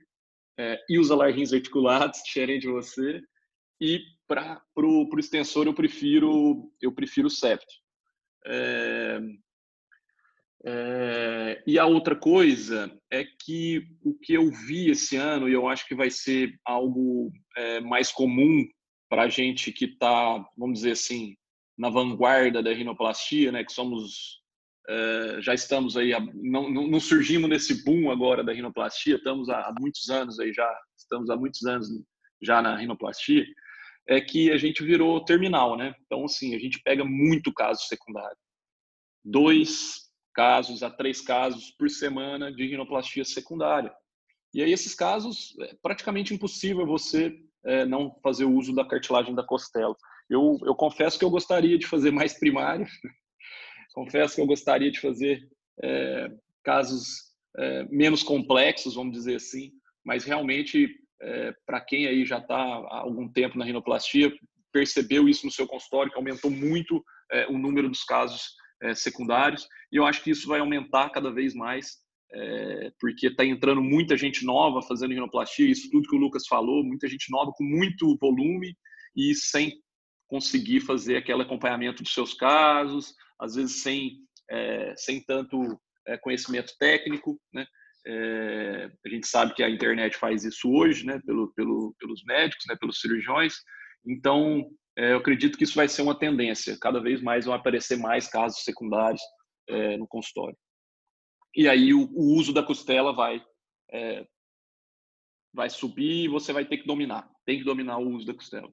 é, 0.59 0.79
e 0.89 0.99
os 0.99 1.11
alarguins 1.11 1.53
articulados, 1.53 2.23
diferente 2.25 2.63
de 2.63 2.69
você. 2.69 3.23
E 3.81 4.01
para 4.27 4.63
o 4.77 5.09
extensor 5.19 5.67
eu 5.67 5.75
prefiro 5.75 6.71
eu 6.81 6.93
prefiro 6.93 7.29
o 7.29 7.31
septo. 7.31 7.73
É, 8.47 9.21
é, 10.65 11.63
e 11.67 11.79
a 11.79 11.87
outra 11.87 12.15
coisa 12.15 12.95
é 13.11 13.25
que 13.25 13.83
o 14.05 14.15
que 14.15 14.35
eu 14.35 14.51
vi 14.51 14.91
esse 14.91 15.17
ano, 15.17 15.49
e 15.49 15.53
eu 15.53 15.67
acho 15.67 15.87
que 15.87 15.95
vai 15.95 16.11
ser 16.11 16.59
algo 16.65 17.33
é, 17.57 17.81
mais 17.81 18.13
comum 18.13 18.67
para 19.09 19.23
a 19.23 19.29
gente 19.29 19.73
que 19.73 19.87
está, 19.87 20.45
vamos 20.57 20.81
dizer 20.81 20.93
assim, 20.93 21.35
na 21.77 21.89
vanguarda 21.89 22.63
da 22.63 22.73
rinoplastia, 22.73 23.51
né, 23.51 23.65
que 23.65 23.73
somos, 23.73 24.40
é, 24.91 25.41
já 25.41 25.55
estamos 25.55 25.97
aí, 25.97 26.11
não, 26.35 26.69
não, 26.69 26.99
surgimos 26.99 27.49
nesse 27.49 27.85
boom 27.85 28.11
agora 28.11 28.43
da 28.43 28.53
rinoplastia, 28.53 29.15
estamos 29.15 29.49
há, 29.49 29.61
há 29.61 29.75
muitos 29.79 30.11
anos 30.11 30.41
aí 30.41 30.53
já, 30.53 30.69
estamos 30.99 31.31
há 31.31 31.37
muitos 31.37 31.65
anos 31.65 31.89
já 32.43 32.61
na 32.61 32.75
rinoplastia, 32.75 33.47
é 34.09 34.21
que 34.21 34.51
a 34.51 34.57
gente 34.57 34.83
virou 34.83 35.25
terminal, 35.25 35.77
né? 35.77 35.95
Então, 36.05 36.25
assim, 36.25 36.57
a 36.57 36.59
gente 36.59 36.83
pega 36.83 37.05
muito 37.05 37.53
caso 37.53 37.87
secundário. 37.87 38.37
Dois 39.25 40.11
casos 40.35 40.83
a 40.83 40.91
três 40.91 41.21
casos 41.21 41.71
por 41.79 41.89
semana 41.89 42.53
de 42.53 42.67
rinoplastia 42.67 43.25
secundária. 43.25 43.95
E 44.53 44.61
aí, 44.61 44.73
esses 44.73 44.95
casos, 44.95 45.57
é 45.61 45.77
praticamente 45.81 46.35
impossível 46.35 46.85
você 46.85 47.33
é, 47.65 47.85
não 47.85 48.13
fazer 48.25 48.45
uso 48.45 48.75
da 48.75 48.85
cartilagem 48.85 49.37
da 49.37 49.45
costela. 49.45 49.95
Eu, 50.29 50.59
eu 50.65 50.75
confesso 50.75 51.17
que 51.17 51.25
eu 51.25 51.31
gostaria 51.31 51.79
de 51.79 51.87
fazer 51.87 52.11
mais 52.11 52.37
primário, 52.37 52.87
confesso 53.93 54.35
que 54.35 54.41
eu 54.41 54.47
gostaria 54.47 54.91
de 54.91 55.01
fazer 55.01 55.49
é, 55.83 56.31
casos 56.63 57.31
é, 57.57 57.85
menos 57.85 58.23
complexos, 58.23 58.95
vamos 58.95 59.13
dizer 59.13 59.37
assim, 59.37 59.73
mas 60.05 60.25
realmente, 60.25 60.89
é, 61.21 61.55
para 61.67 61.81
quem 61.81 62.07
aí 62.07 62.25
já 62.25 62.39
está 62.39 62.57
há 62.57 63.01
algum 63.01 63.29
tempo 63.29 63.59
na 63.59 63.65
rinoplastia, 63.65 64.33
percebeu 64.73 65.29
isso 65.29 65.45
no 65.45 65.53
seu 65.53 65.67
consultório, 65.67 66.13
que 66.13 66.19
aumentou 66.19 66.51
muito 66.51 67.05
é, 67.33 67.47
o 67.49 67.59
número 67.59 67.89
dos 67.89 68.05
casos 68.05 68.55
é, 68.83 68.95
secundários, 68.95 69.67
e 69.93 69.97
eu 69.97 70.07
acho 70.07 70.23
que 70.23 70.31
isso 70.31 70.49
vai 70.49 70.61
aumentar 70.61 71.11
cada 71.11 71.31
vez 71.31 71.55
mais 71.55 71.99
é, 72.33 72.93
porque 73.01 73.27
está 73.27 73.45
entrando 73.45 73.83
muita 73.83 74.17
gente 74.17 74.45
nova 74.45 74.83
fazendo 74.83 75.13
rinoplastia, 75.13 75.69
isso 75.69 75.91
tudo 75.91 76.09
que 76.09 76.15
o 76.15 76.19
Lucas 76.19 76.47
falou, 76.47 76.85
muita 76.85 77.09
gente 77.09 77.31
nova 77.31 77.51
com 77.53 77.65
muito 77.65 78.17
volume 78.19 78.77
e 79.17 79.35
sem 79.35 79.73
conseguir 80.29 80.81
fazer 80.81 81.17
aquele 81.17 81.43
acompanhamento 81.43 82.03
dos 82.03 82.15
seus 82.15 82.33
casos, 82.33 83.15
às 83.41 83.55
vezes 83.55 83.83
sem, 83.83 84.19
é, 84.51 84.95
sem 84.97 85.23
tanto 85.25 85.81
é, 86.07 86.17
conhecimento 86.19 86.73
técnico, 86.79 87.41
né? 87.53 87.67
É, 88.07 88.91
a 89.05 89.09
gente 89.09 89.27
sabe 89.27 89.55
que 89.55 89.63
a 89.63 89.69
internet 89.69 90.17
faz 90.17 90.45
isso 90.45 90.71
hoje, 90.71 91.05
né? 91.05 91.21
Pelo, 91.27 91.53
pelo, 91.55 91.95
pelos 91.99 92.25
médicos, 92.25 92.65
né? 92.69 92.77
Pelos 92.77 93.01
cirurgiões. 93.01 93.55
Então, 94.07 94.71
eu 94.97 95.19
acredito 95.19 95.57
que 95.57 95.65
isso 95.65 95.75
vai 95.75 95.89
ser 95.89 96.03
uma 96.03 96.19
tendência. 96.19 96.77
Cada 96.81 97.01
vez 97.01 97.23
mais 97.23 97.45
vão 97.45 97.55
aparecer 97.55 97.97
mais 97.99 98.29
casos 98.29 98.65
secundários 98.65 99.21
no 99.99 100.07
consultório 100.09 100.57
e 101.55 101.69
aí 101.69 101.95
o, 101.95 102.11
o 102.13 102.35
uso 102.35 102.53
da 102.53 102.61
costela 102.61 103.13
vai 103.13 103.41
vai 105.53 105.69
subir 105.69 106.25
e 106.25 106.29
você 106.29 106.53
vai 106.53 106.65
ter 106.65 106.79
que 106.79 106.87
dominar. 106.87 107.29
Tem 107.45 107.59
que 107.59 107.65
dominar 107.65 107.99
o 107.99 108.09
uso 108.11 108.27
da 108.27 108.35
costela. 108.35 108.73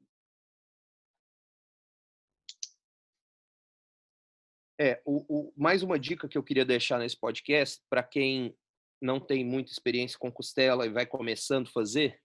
É, 4.80 5.02
o, 5.04 5.26
o, 5.28 5.54
mais 5.58 5.82
uma 5.82 5.98
dica 5.98 6.28
que 6.28 6.38
eu 6.38 6.44
queria 6.44 6.66
deixar 6.66 7.00
nesse 7.00 7.18
podcast, 7.18 7.82
para 7.90 8.04
quem 8.04 8.56
não 9.02 9.20
tem 9.20 9.44
muita 9.44 9.72
experiência 9.72 10.18
com 10.20 10.32
costela 10.32 10.86
e 10.86 10.90
vai 10.90 11.06
começando 11.06 11.68
a 11.68 11.72
fazer, 11.72 12.20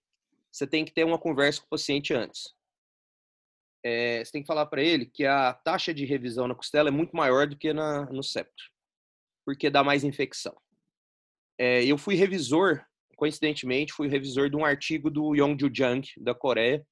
você 0.51 0.67
tem 0.67 0.85
que 0.85 0.93
ter 0.93 1.05
uma 1.05 1.19
conversa 1.19 1.61
com 1.61 1.67
o 1.67 1.71
paciente 1.71 2.13
antes. 2.13 2.55
É, 3.85 4.25
você 4.25 4.33
tem 4.33 4.43
que 4.43 4.47
falar 4.47 4.67
para 4.67 4.83
ele 4.83 5.07
que 5.07 5.25
a 5.25 5.53
taxa 5.53 5.93
de 5.93 6.05
revisão 6.05 6.47
na 6.47 6.55
costela 6.55 6.89
é 6.89 6.93
muito 6.93 7.17
maior 7.17 7.47
do 7.47 7.57
que 7.57 7.73
na, 7.73 8.05
no 8.07 8.23
septo, 8.23 8.65
porque 9.45 9.71
dá 9.71 9.83
mais 9.83 10.05
infecção. 10.05 10.55
É, 11.59 11.85
eu 11.85 11.97
fui 11.97 12.15
revisor, 12.15 12.85
coincidentemente, 13.17 13.93
fui 13.93 14.09
revisor 14.09 14.51
de 14.51 14.57
um 14.57 14.65
artigo 14.65 15.11
do 15.11 15.35
Yongju 15.35 15.71
Jang, 15.75 16.07
da 16.19 16.35
Coreia, 16.35 16.87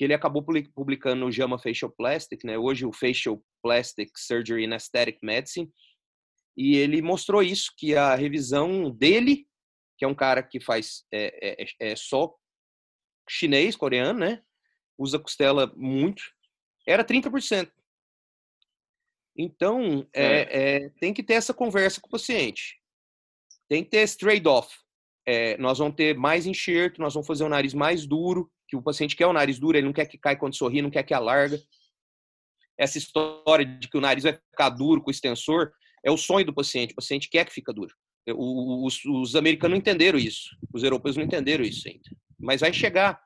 que 0.00 0.04
ele 0.04 0.14
acabou 0.14 0.42
publicando 0.74 1.26
no 1.26 1.30
JAMA 1.30 1.58
Facial 1.58 1.90
Plastic, 1.90 2.42
né? 2.42 2.56
hoje 2.56 2.86
o 2.86 2.92
Facial 2.92 3.38
Plastic 3.62 4.10
Surgery 4.16 4.64
and 4.64 4.72
Aesthetic 4.72 5.18
Medicine, 5.22 5.70
e 6.56 6.74
ele 6.76 7.02
mostrou 7.02 7.42
isso, 7.42 7.70
que 7.76 7.94
a 7.94 8.14
revisão 8.14 8.90
dele, 8.90 9.46
que 9.98 10.04
é 10.06 10.08
um 10.08 10.14
cara 10.14 10.42
que 10.42 10.58
faz 10.58 11.04
é, 11.12 11.62
é, 11.62 11.90
é 11.90 11.96
só 11.96 12.34
chinês, 13.28 13.76
coreano, 13.76 14.20
né? 14.20 14.42
Usa 14.96 15.18
costela 15.18 15.70
muito, 15.76 16.22
era 16.88 17.04
30%. 17.04 17.70
Então, 19.36 20.08
é, 20.14 20.84
é, 20.84 20.88
tem 20.98 21.12
que 21.12 21.22
ter 21.22 21.34
essa 21.34 21.52
conversa 21.52 22.00
com 22.00 22.08
o 22.08 22.12
paciente. 22.12 22.80
Tem 23.68 23.84
que 23.84 23.90
ter 23.90 23.98
esse 23.98 24.16
trade-off. 24.16 24.74
É, 25.26 25.58
nós 25.58 25.76
vamos 25.76 25.94
ter 25.94 26.16
mais 26.16 26.46
enxerto, 26.46 27.02
nós 27.02 27.12
vamos 27.12 27.26
fazer 27.26 27.44
o 27.44 27.50
nariz 27.50 27.74
mais 27.74 28.06
duro, 28.06 28.50
que 28.70 28.76
o 28.76 28.82
paciente 28.82 29.16
quer 29.16 29.26
o 29.26 29.32
nariz 29.32 29.58
duro, 29.58 29.76
ele 29.76 29.86
não 29.86 29.92
quer 29.92 30.06
que 30.06 30.16
caia 30.16 30.36
quando 30.36 30.56
sorri, 30.56 30.80
não 30.80 30.90
quer 30.90 31.02
que 31.02 31.12
alarga. 31.12 31.60
Essa 32.78 32.98
história 32.98 33.66
de 33.66 33.88
que 33.88 33.98
o 33.98 34.00
nariz 34.00 34.22
vai 34.22 34.32
ficar 34.32 34.70
duro 34.70 35.02
com 35.02 35.08
o 35.08 35.10
extensor 35.10 35.72
é 36.04 36.10
o 36.10 36.16
sonho 36.16 36.46
do 36.46 36.54
paciente. 36.54 36.92
O 36.92 36.96
paciente 36.96 37.28
quer 37.28 37.44
que 37.44 37.52
fica 37.52 37.72
duro. 37.72 37.92
Os, 38.28 39.04
os 39.04 39.34
americanos 39.34 39.72
não 39.72 39.78
entenderam 39.78 40.18
isso. 40.18 40.56
Os 40.72 40.84
europeus 40.84 41.16
não 41.16 41.24
entenderam 41.24 41.64
isso 41.64 41.88
ainda. 41.88 42.08
Mas 42.38 42.60
vai 42.60 42.72
chegar. 42.72 43.20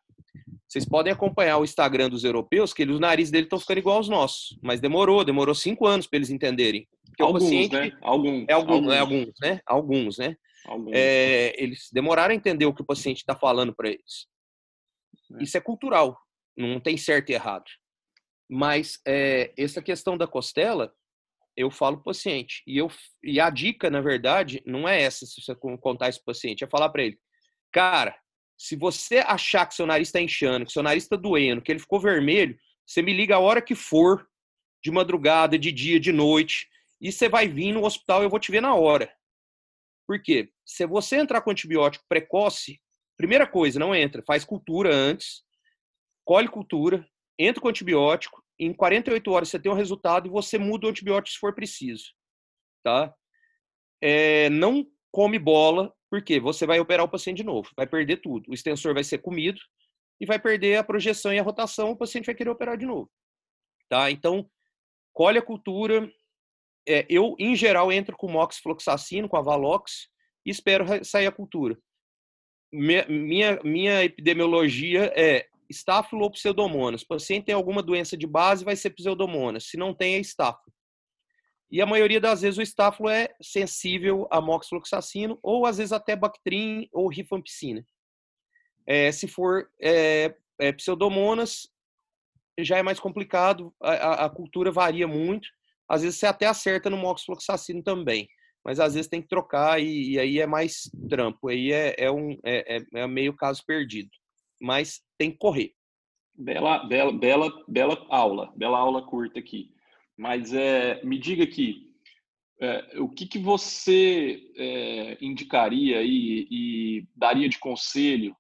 Vocês 0.66 0.84
podem 0.84 1.12
acompanhar 1.12 1.58
o 1.58 1.64
Instagram 1.64 2.08
dos 2.08 2.24
europeus, 2.24 2.72
que 2.72 2.82
eles, 2.82 2.94
os 2.94 3.00
narizes 3.00 3.30
dele 3.30 3.44
estão 3.44 3.60
ficando 3.60 3.78
igual 3.78 3.98
aos 3.98 4.08
nossos. 4.08 4.58
Mas 4.62 4.80
demorou, 4.80 5.24
demorou 5.24 5.54
cinco 5.54 5.86
anos 5.86 6.06
para 6.06 6.16
eles 6.16 6.30
entenderem. 6.30 6.88
Porque 7.06 7.22
alguns, 7.22 7.44
paciente, 7.44 7.76
né? 7.76 7.96
Alguns. 8.02 8.44
É 8.48 8.52
algum, 8.54 8.72
alguns. 8.72 8.92
É 8.92 8.98
alguns, 8.98 9.34
né? 9.40 9.60
Alguns, 9.66 10.18
né? 10.18 10.36
Alguns. 10.66 10.92
É, 10.94 11.62
eles 11.62 11.90
demoraram 11.92 12.32
a 12.32 12.36
entender 12.36 12.66
o 12.66 12.74
que 12.74 12.82
o 12.82 12.86
paciente 12.86 13.18
está 13.18 13.36
falando 13.36 13.74
para 13.74 13.90
eles. 13.90 14.26
É. 15.38 15.42
Isso 15.42 15.56
é 15.56 15.60
cultural, 15.60 16.18
não 16.56 16.80
tem 16.80 16.96
certo 16.96 17.30
e 17.30 17.34
errado. 17.34 17.64
Mas 18.48 19.00
é, 19.06 19.52
essa 19.56 19.82
questão 19.82 20.16
da 20.16 20.26
costela, 20.26 20.92
eu 21.56 21.70
falo 21.70 21.96
para 21.96 22.02
o 22.02 22.04
paciente. 22.04 22.62
E, 22.66 22.76
eu, 22.76 22.90
e 23.22 23.40
a 23.40 23.48
dica, 23.50 23.88
na 23.88 24.00
verdade, 24.00 24.62
não 24.66 24.88
é 24.88 25.02
essa, 25.02 25.24
se 25.26 25.40
você 25.40 25.54
contar 25.80 26.08
isso 26.08 26.22
para 26.24 26.32
o 26.32 26.34
paciente, 26.34 26.64
é 26.64 26.68
falar 26.68 26.88
para 26.90 27.04
ele, 27.04 27.18
cara, 27.72 28.16
se 28.56 28.76
você 28.76 29.18
achar 29.18 29.66
que 29.66 29.74
seu 29.74 29.86
nariz 29.86 30.08
está 30.08 30.20
inchando, 30.20 30.66
que 30.66 30.72
seu 30.72 30.82
nariz 30.82 31.04
está 31.04 31.16
doendo, 31.16 31.62
que 31.62 31.72
ele 31.72 31.80
ficou 31.80 32.00
vermelho, 32.00 32.56
você 32.86 33.02
me 33.02 33.12
liga 33.12 33.36
a 33.36 33.40
hora 33.40 33.62
que 33.62 33.74
for, 33.74 34.26
de 34.82 34.90
madrugada, 34.90 35.58
de 35.58 35.72
dia, 35.72 35.98
de 35.98 36.12
noite, 36.12 36.68
e 37.00 37.10
você 37.10 37.28
vai 37.28 37.48
vir 37.48 37.72
no 37.72 37.84
hospital 37.84 38.22
eu 38.22 38.30
vou 38.30 38.38
te 38.38 38.52
ver 38.52 38.60
na 38.60 38.74
hora. 38.74 39.12
Por 40.06 40.22
quê? 40.22 40.50
Se 40.64 40.86
você 40.86 41.16
entrar 41.16 41.40
com 41.40 41.50
antibiótico 41.50 42.04
precoce, 42.08 42.80
primeira 43.16 43.46
coisa, 43.46 43.78
não 43.78 43.94
entra, 43.94 44.22
faz 44.26 44.44
cultura 44.44 44.94
antes, 44.94 45.42
colhe 46.24 46.48
cultura, 46.48 47.06
entra 47.38 47.60
com 47.60 47.68
antibiótico, 47.68 48.42
em 48.58 48.72
48 48.72 49.30
horas 49.30 49.48
você 49.48 49.58
tem 49.58 49.70
um 49.70 49.76
resultado 49.76 50.26
e 50.26 50.30
você 50.30 50.58
muda 50.58 50.86
o 50.86 50.90
antibiótico 50.90 51.34
se 51.34 51.38
for 51.38 51.54
preciso, 51.54 52.12
tá? 52.82 53.12
É, 54.02 54.48
não 54.50 54.86
come 55.10 55.38
bola, 55.38 55.92
porque 56.10 56.38
você 56.38 56.66
vai 56.66 56.78
operar 56.78 57.04
o 57.04 57.08
paciente 57.08 57.38
de 57.38 57.44
novo, 57.44 57.68
vai 57.76 57.86
perder 57.86 58.18
tudo. 58.18 58.50
O 58.50 58.54
extensor 58.54 58.94
vai 58.94 59.02
ser 59.02 59.18
comido 59.18 59.60
e 60.20 60.26
vai 60.26 60.38
perder 60.38 60.76
a 60.76 60.84
projeção 60.84 61.32
e 61.32 61.38
a 61.38 61.42
rotação, 61.42 61.90
o 61.90 61.96
paciente 61.96 62.26
vai 62.26 62.34
querer 62.34 62.50
operar 62.50 62.76
de 62.76 62.86
novo, 62.86 63.10
tá? 63.88 64.10
Então, 64.10 64.48
colhe 65.12 65.38
a 65.38 65.42
cultura. 65.42 66.10
É, 66.86 67.06
eu, 67.08 67.34
em 67.38 67.56
geral, 67.56 67.90
entro 67.90 68.16
com 68.16 68.30
moxifloxacino, 68.30 69.28
com 69.28 69.36
a 69.36 69.42
Valox, 69.42 70.08
e 70.44 70.50
espero 70.50 70.84
sair 71.04 71.26
a 71.26 71.32
cultura. 71.32 71.78
Minha, 72.76 73.60
minha, 73.62 74.04
epidemiologia 74.04 75.12
é 75.14 75.46
estáfilo 75.70 76.22
ou 76.22 76.30
pseudomonas. 76.30 77.02
Se 77.02 77.04
o 77.04 77.08
paciente 77.08 77.46
tem 77.46 77.54
alguma 77.54 77.82
doença 77.82 78.16
de 78.16 78.26
base, 78.26 78.64
vai 78.64 78.74
ser 78.74 78.90
pseudomonas. 78.90 79.66
Se 79.66 79.76
não 79.76 79.94
tem, 79.94 80.16
é 80.16 80.18
estáfilo. 80.18 80.74
E 81.70 81.80
a 81.80 81.86
maioria 81.86 82.20
das 82.20 82.42
vezes 82.42 82.58
o 82.58 82.62
estáfilo 82.62 83.08
é 83.08 83.28
sensível 83.40 84.26
a 84.30 84.40
moxifloxacino 84.40 85.38
ou 85.42 85.66
às 85.66 85.78
vezes 85.78 85.92
até 85.92 86.14
Bactrim 86.14 86.88
ou 86.92 87.08
rifampicina. 87.08 87.84
É, 88.86 89.10
se 89.10 89.26
for 89.26 89.68
é, 89.80 90.34
é, 90.60 90.72
pseudomonas, 90.72 91.68
já 92.60 92.78
é 92.78 92.82
mais 92.82 93.00
complicado, 93.00 93.74
a, 93.82 94.26
a, 94.26 94.30
cultura 94.30 94.70
varia 94.70 95.08
muito. 95.08 95.48
Às 95.88 96.02
vezes 96.02 96.18
você 96.18 96.26
até 96.26 96.46
acerta 96.46 96.88
no 96.88 96.96
moxifloxacino 96.96 97.82
também, 97.82 98.28
mas 98.64 98.80
às 98.80 98.94
vezes 98.94 99.08
tem 99.08 99.20
que 99.20 99.28
trocar 99.28 99.80
e, 99.80 100.12
e 100.12 100.18
aí 100.18 100.40
é 100.40 100.46
mais 100.46 100.90
trampo, 101.08 101.48
aí 101.48 101.72
é, 101.72 101.94
é 101.98 102.10
um, 102.10 102.38
é, 102.44 102.76
é, 102.76 102.84
é 102.94 103.06
meio 103.06 103.34
caso 103.34 103.62
perdido 103.66 104.10
mas 104.60 105.02
tem 105.18 105.30
que 105.30 105.38
correr. 105.38 105.74
Bela, 106.34 106.84
bela, 106.86 107.12
bela, 107.12 107.64
bela 107.68 108.06
aula, 108.08 108.52
bela 108.56 108.78
aula 108.78 109.06
curta 109.06 109.38
aqui. 109.38 109.72
Mas 110.16 110.52
é, 110.52 111.02
me 111.04 111.18
diga 111.18 111.44
aqui, 111.44 111.92
é, 112.60 113.00
o 113.00 113.08
que, 113.08 113.26
que 113.26 113.38
você 113.38 114.50
é, 114.56 115.18
indicaria 115.20 116.02
e, 116.02 116.48
e, 116.50 117.08
daria 117.14 117.48
de 117.48 117.58
conselho 117.58 118.36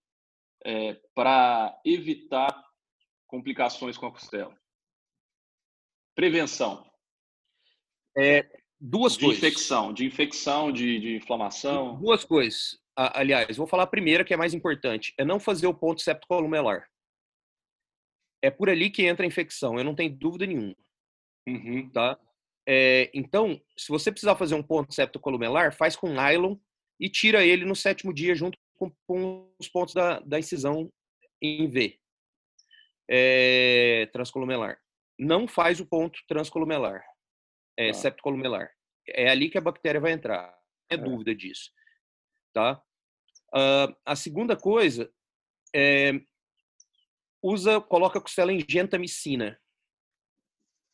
é, 0.64 0.94
para 1.14 1.78
evitar 1.84 2.64
complicações 3.26 3.96
com 3.96 4.06
a 4.06 4.12
costela? 4.12 4.56
Prevenção. 6.14 6.88
Duas 8.86 9.14
de 9.14 9.24
coisas. 9.24 9.42
Infecção, 9.42 9.92
de 9.92 10.04
infecção, 10.04 10.72
de, 10.72 11.00
de 11.00 11.16
inflamação. 11.16 11.96
Duas 11.96 12.24
coisas 12.24 12.78
aliás, 12.96 13.56
vou 13.56 13.66
falar 13.66 13.84
a 13.84 13.88
primeira 13.88 14.24
que 14.24 14.32
é 14.32 14.36
mais 14.36 14.54
importante, 14.54 15.12
é 15.18 15.24
não 15.24 15.40
fazer 15.40 15.66
o 15.66 15.74
ponto 15.74 16.00
septocolumelar. 16.00 16.88
É 18.42 18.50
por 18.50 18.68
ali 18.68 18.90
que 18.90 19.04
entra 19.04 19.24
a 19.24 19.26
infecção, 19.26 19.78
eu 19.78 19.84
não 19.84 19.94
tenho 19.94 20.14
dúvida 20.14 20.46
nenhuma. 20.46 20.76
Uhum. 21.48 21.90
Tá? 21.90 22.18
É, 22.66 23.10
então, 23.12 23.60
se 23.76 23.88
você 23.88 24.10
precisar 24.10 24.36
fazer 24.36 24.54
um 24.54 24.62
ponto 24.62 24.94
septocolumelar, 24.94 25.74
faz 25.74 25.96
com 25.96 26.12
nylon 26.12 26.56
e 27.00 27.08
tira 27.08 27.44
ele 27.44 27.64
no 27.64 27.74
sétimo 27.74 28.14
dia 28.14 28.34
junto 28.34 28.58
com, 28.74 28.90
com 29.06 29.52
os 29.58 29.68
pontos 29.68 29.94
da, 29.94 30.20
da 30.20 30.38
incisão 30.38 30.90
em 31.42 31.68
V. 31.68 31.98
É, 33.10 34.08
transcolumelar. 34.12 34.78
Não 35.18 35.46
faz 35.46 35.80
o 35.80 35.86
ponto 35.86 36.18
transcolumelar, 36.26 37.04
é, 37.76 37.92
septocolumelar. 37.92 38.70
É 39.08 39.28
ali 39.30 39.50
que 39.50 39.58
a 39.58 39.60
bactéria 39.60 40.00
vai 40.00 40.12
entrar. 40.12 40.56
Não 40.90 40.98
é, 40.98 41.00
é. 41.00 41.04
dúvida 41.04 41.34
disso 41.34 41.70
tá? 42.54 42.80
Uh, 43.52 43.94
a 44.06 44.16
segunda 44.16 44.56
coisa 44.56 45.12
é 45.74 46.12
usa, 47.42 47.80
coloca 47.80 48.18
a 48.18 48.22
costela 48.22 48.52
em 48.52 48.64
gentamicina. 48.66 49.60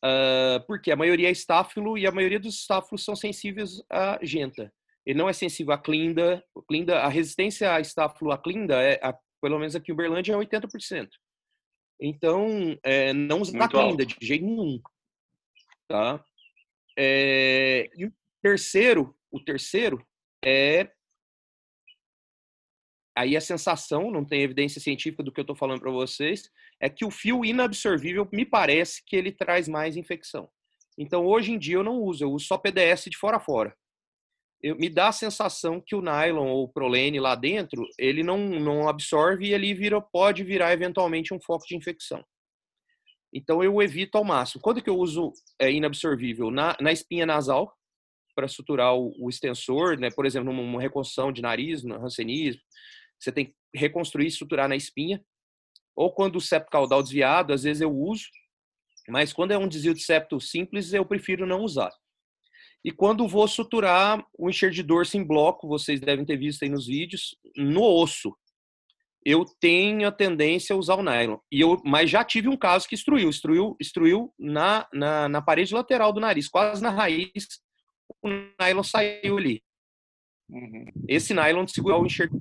Uh, 0.03 0.59
porque 0.65 0.91
a 0.91 0.95
maioria 0.95 1.29
é 1.29 1.31
estáfilo 1.31 1.95
e 1.97 2.07
a 2.07 2.11
maioria 2.11 2.39
dos 2.39 2.55
estáfilos 2.55 3.05
são 3.05 3.15
sensíveis 3.15 3.81
à 3.89 4.19
genta. 4.21 4.73
Ele 5.05 5.17
não 5.17 5.29
é 5.29 5.33
sensível 5.33 5.73
à 5.73 5.77
clinda. 5.77 6.43
clinda 6.67 6.99
a 6.99 7.07
resistência 7.07 7.73
a 7.73 7.79
estáfilo, 7.79 8.31
à 8.31 8.37
clinda, 8.37 8.81
é, 8.81 8.99
a, 9.01 9.17
pelo 9.39 9.59
menos 9.59 9.75
aqui 9.75 9.91
em 9.91 9.93
Uberlândia, 9.93 10.33
é 10.33 10.35
80%. 10.35 11.07
Então, 11.99 12.77
é, 12.83 13.13
não 13.13 13.41
usa 13.41 13.57
a 13.63 13.69
clinda 13.69 14.05
de 14.05 14.15
jeito 14.19 14.43
nenhum. 14.43 14.81
Tá? 15.87 16.23
É, 17.03 17.89
e 17.95 18.05
o 18.05 18.13
terceiro, 18.43 19.17
o 19.31 19.43
terceiro 19.43 20.05
é 20.45 20.87
aí 23.17 23.35
a 23.35 23.41
sensação, 23.41 24.11
não 24.11 24.23
tem 24.23 24.43
evidência 24.43 24.79
científica 24.79 25.23
do 25.23 25.31
que 25.31 25.39
eu 25.39 25.43
estou 25.43 25.55
falando 25.55 25.81
para 25.81 25.89
vocês, 25.89 26.47
é 26.79 26.87
que 26.89 27.03
o 27.03 27.09
fio 27.09 27.43
inabsorvível 27.43 28.29
me 28.31 28.45
parece 28.45 29.03
que 29.03 29.15
ele 29.15 29.31
traz 29.31 29.67
mais 29.67 29.97
infecção. 29.97 30.47
Então, 30.95 31.25
hoje 31.25 31.51
em 31.51 31.57
dia, 31.57 31.77
eu 31.77 31.83
não 31.83 31.97
uso, 31.97 32.23
eu 32.23 32.31
uso 32.31 32.45
só 32.45 32.57
PDS 32.57 33.05
de 33.05 33.17
fora 33.17 33.37
a 33.37 33.39
fora. 33.39 33.75
Eu, 34.61 34.75
me 34.75 34.87
dá 34.87 35.07
a 35.07 35.11
sensação 35.11 35.81
que 35.83 35.95
o 35.95 36.03
nylon 36.03 36.49
ou 36.49 36.65
o 36.65 36.71
prolene 36.71 37.19
lá 37.19 37.33
dentro, 37.33 37.83
ele 37.97 38.21
não, 38.21 38.37
não 38.37 38.87
absorve 38.87 39.47
e 39.47 39.53
ele 39.53 39.73
vira, 39.73 39.99
pode 39.99 40.43
virar 40.43 40.71
eventualmente 40.71 41.33
um 41.33 41.41
foco 41.41 41.65
de 41.65 41.75
infecção. 41.75 42.23
Então, 43.33 43.63
eu 43.63 43.81
evito 43.81 44.17
ao 44.17 44.23
máximo. 44.23 44.61
Quando 44.61 44.81
que 44.81 44.89
eu 44.89 44.97
uso 44.97 45.31
é, 45.59 45.71
inabsorvível? 45.71 46.51
Na, 46.51 46.75
na 46.79 46.91
espinha 46.91 47.25
nasal, 47.25 47.73
para 48.35 48.47
suturar 48.47 48.95
o, 48.95 49.13
o, 49.19 49.29
extensor, 49.29 49.97
né? 49.97 50.09
por 50.09 50.25
exemplo, 50.25 50.53
numa 50.53 50.81
reconstrução 50.81 51.31
de 51.31 51.41
nariz, 51.41 51.83
no 51.83 51.97
rancenismo, 51.97 52.61
você 53.19 53.31
tem 53.31 53.45
que 53.45 53.53
reconstruir 53.73 54.25
e 54.25 54.27
estruturar 54.29 54.67
na 54.67 54.75
espinha. 54.75 55.23
Ou 55.95 56.13
quando 56.13 56.37
o 56.37 56.41
septo 56.41 56.69
caudal 56.69 57.03
desviado, 57.03 57.53
às 57.53 57.63
vezes 57.63 57.81
eu 57.81 57.91
uso, 57.91 58.25
mas 59.09 59.33
quando 59.33 59.51
é 59.51 59.57
um 59.57 59.67
desvio 59.67 59.93
de 59.93 60.01
septo 60.01 60.39
simples, 60.39 60.93
eu 60.93 61.05
prefiro 61.05 61.45
não 61.45 61.61
usar. 61.61 61.91
E 62.83 62.91
quando 62.91 63.27
vou 63.27 63.47
suturar 63.47 64.25
o 64.37 64.49
enxerto 64.49 64.73
de 64.73 64.83
dorso 64.83 65.17
em 65.17 65.23
bloco, 65.23 65.67
vocês 65.67 65.99
devem 65.99 66.25
ter 66.25 66.37
visto 66.37 66.63
aí 66.63 66.69
nos 66.69 66.87
vídeos, 66.87 67.35
no 67.55 67.83
osso, 67.83 68.35
eu 69.25 69.45
tenho 69.59 70.07
a 70.07 70.11
tendência 70.11 70.73
a 70.73 70.77
usar 70.77 70.95
o 70.95 71.03
nylon. 71.03 71.37
E 71.51 71.61
eu, 71.61 71.81
mas 71.85 72.09
já 72.09 72.23
tive 72.23 72.47
um 72.47 72.57
caso 72.57 72.87
que 72.87 72.95
estruiu, 72.95 73.29
estruiu, 73.29 73.75
estruiu 73.79 74.33
na, 74.37 74.87
na, 74.93 75.29
na 75.29 75.41
parede 75.41 75.73
lateral 75.73 76.11
do 76.11 76.19
nariz, 76.19 76.47
quase 76.47 76.81
na 76.81 76.89
raiz, 76.89 77.31
o 78.21 78.29
nylon 78.59 78.83
saiu 78.83 79.37
ali. 79.37 79.61
Uhum. 80.49 80.85
Esse 81.07 81.33
nylon 81.33 81.67
segura 81.67 81.97
o 81.97 82.05
enxerto. 82.05 82.37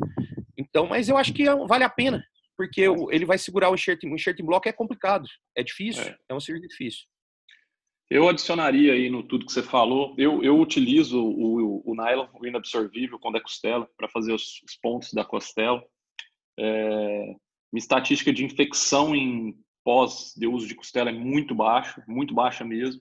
Então, 0.56 0.86
mas 0.86 1.08
eu 1.08 1.16
acho 1.16 1.32
que 1.32 1.48
é 1.48 1.54
vale 1.66 1.84
a 1.84 1.90
pena, 1.90 2.24
porque 2.56 2.82
ele 3.10 3.24
vai 3.24 3.38
segurar 3.38 3.70
o 3.70 3.74
enxerto, 3.74 4.04
o 4.06 4.14
enxerto 4.14 4.40
em 4.40 4.46
bloco 4.46 4.68
é 4.68 4.72
complicado, 4.72 5.26
é 5.56 5.62
difícil, 5.62 6.02
é, 6.02 6.16
é 6.28 6.34
um 6.34 6.40
serviço 6.40 6.68
difícil. 6.68 7.06
Eu 8.10 8.28
adicionaria 8.28 8.92
aí 8.92 9.08
no 9.08 9.22
tudo 9.22 9.46
que 9.46 9.52
você 9.52 9.62
falou, 9.62 10.16
eu, 10.18 10.42
eu 10.42 10.58
utilizo 10.58 11.22
o, 11.22 11.78
o, 11.78 11.92
o 11.92 11.94
nylon, 11.94 12.26
o 12.34 12.44
inabsorvível, 12.44 13.20
quando 13.20 13.36
é 13.36 13.40
costela, 13.40 13.88
para 13.96 14.08
fazer 14.08 14.32
os, 14.32 14.60
os, 14.64 14.76
pontos 14.82 15.12
da 15.12 15.24
costela. 15.24 15.80
É, 16.60 17.34
minha 17.72 17.80
estatística 17.80 18.32
de 18.32 18.44
infecção 18.44 19.16
em 19.16 19.54
pós 19.82 20.34
de 20.36 20.46
uso 20.46 20.66
de 20.66 20.74
costela 20.74 21.10
é 21.10 21.12
muito 21.12 21.54
baixa, 21.54 22.04
muito 22.06 22.34
baixa 22.34 22.64
mesmo. 22.64 23.00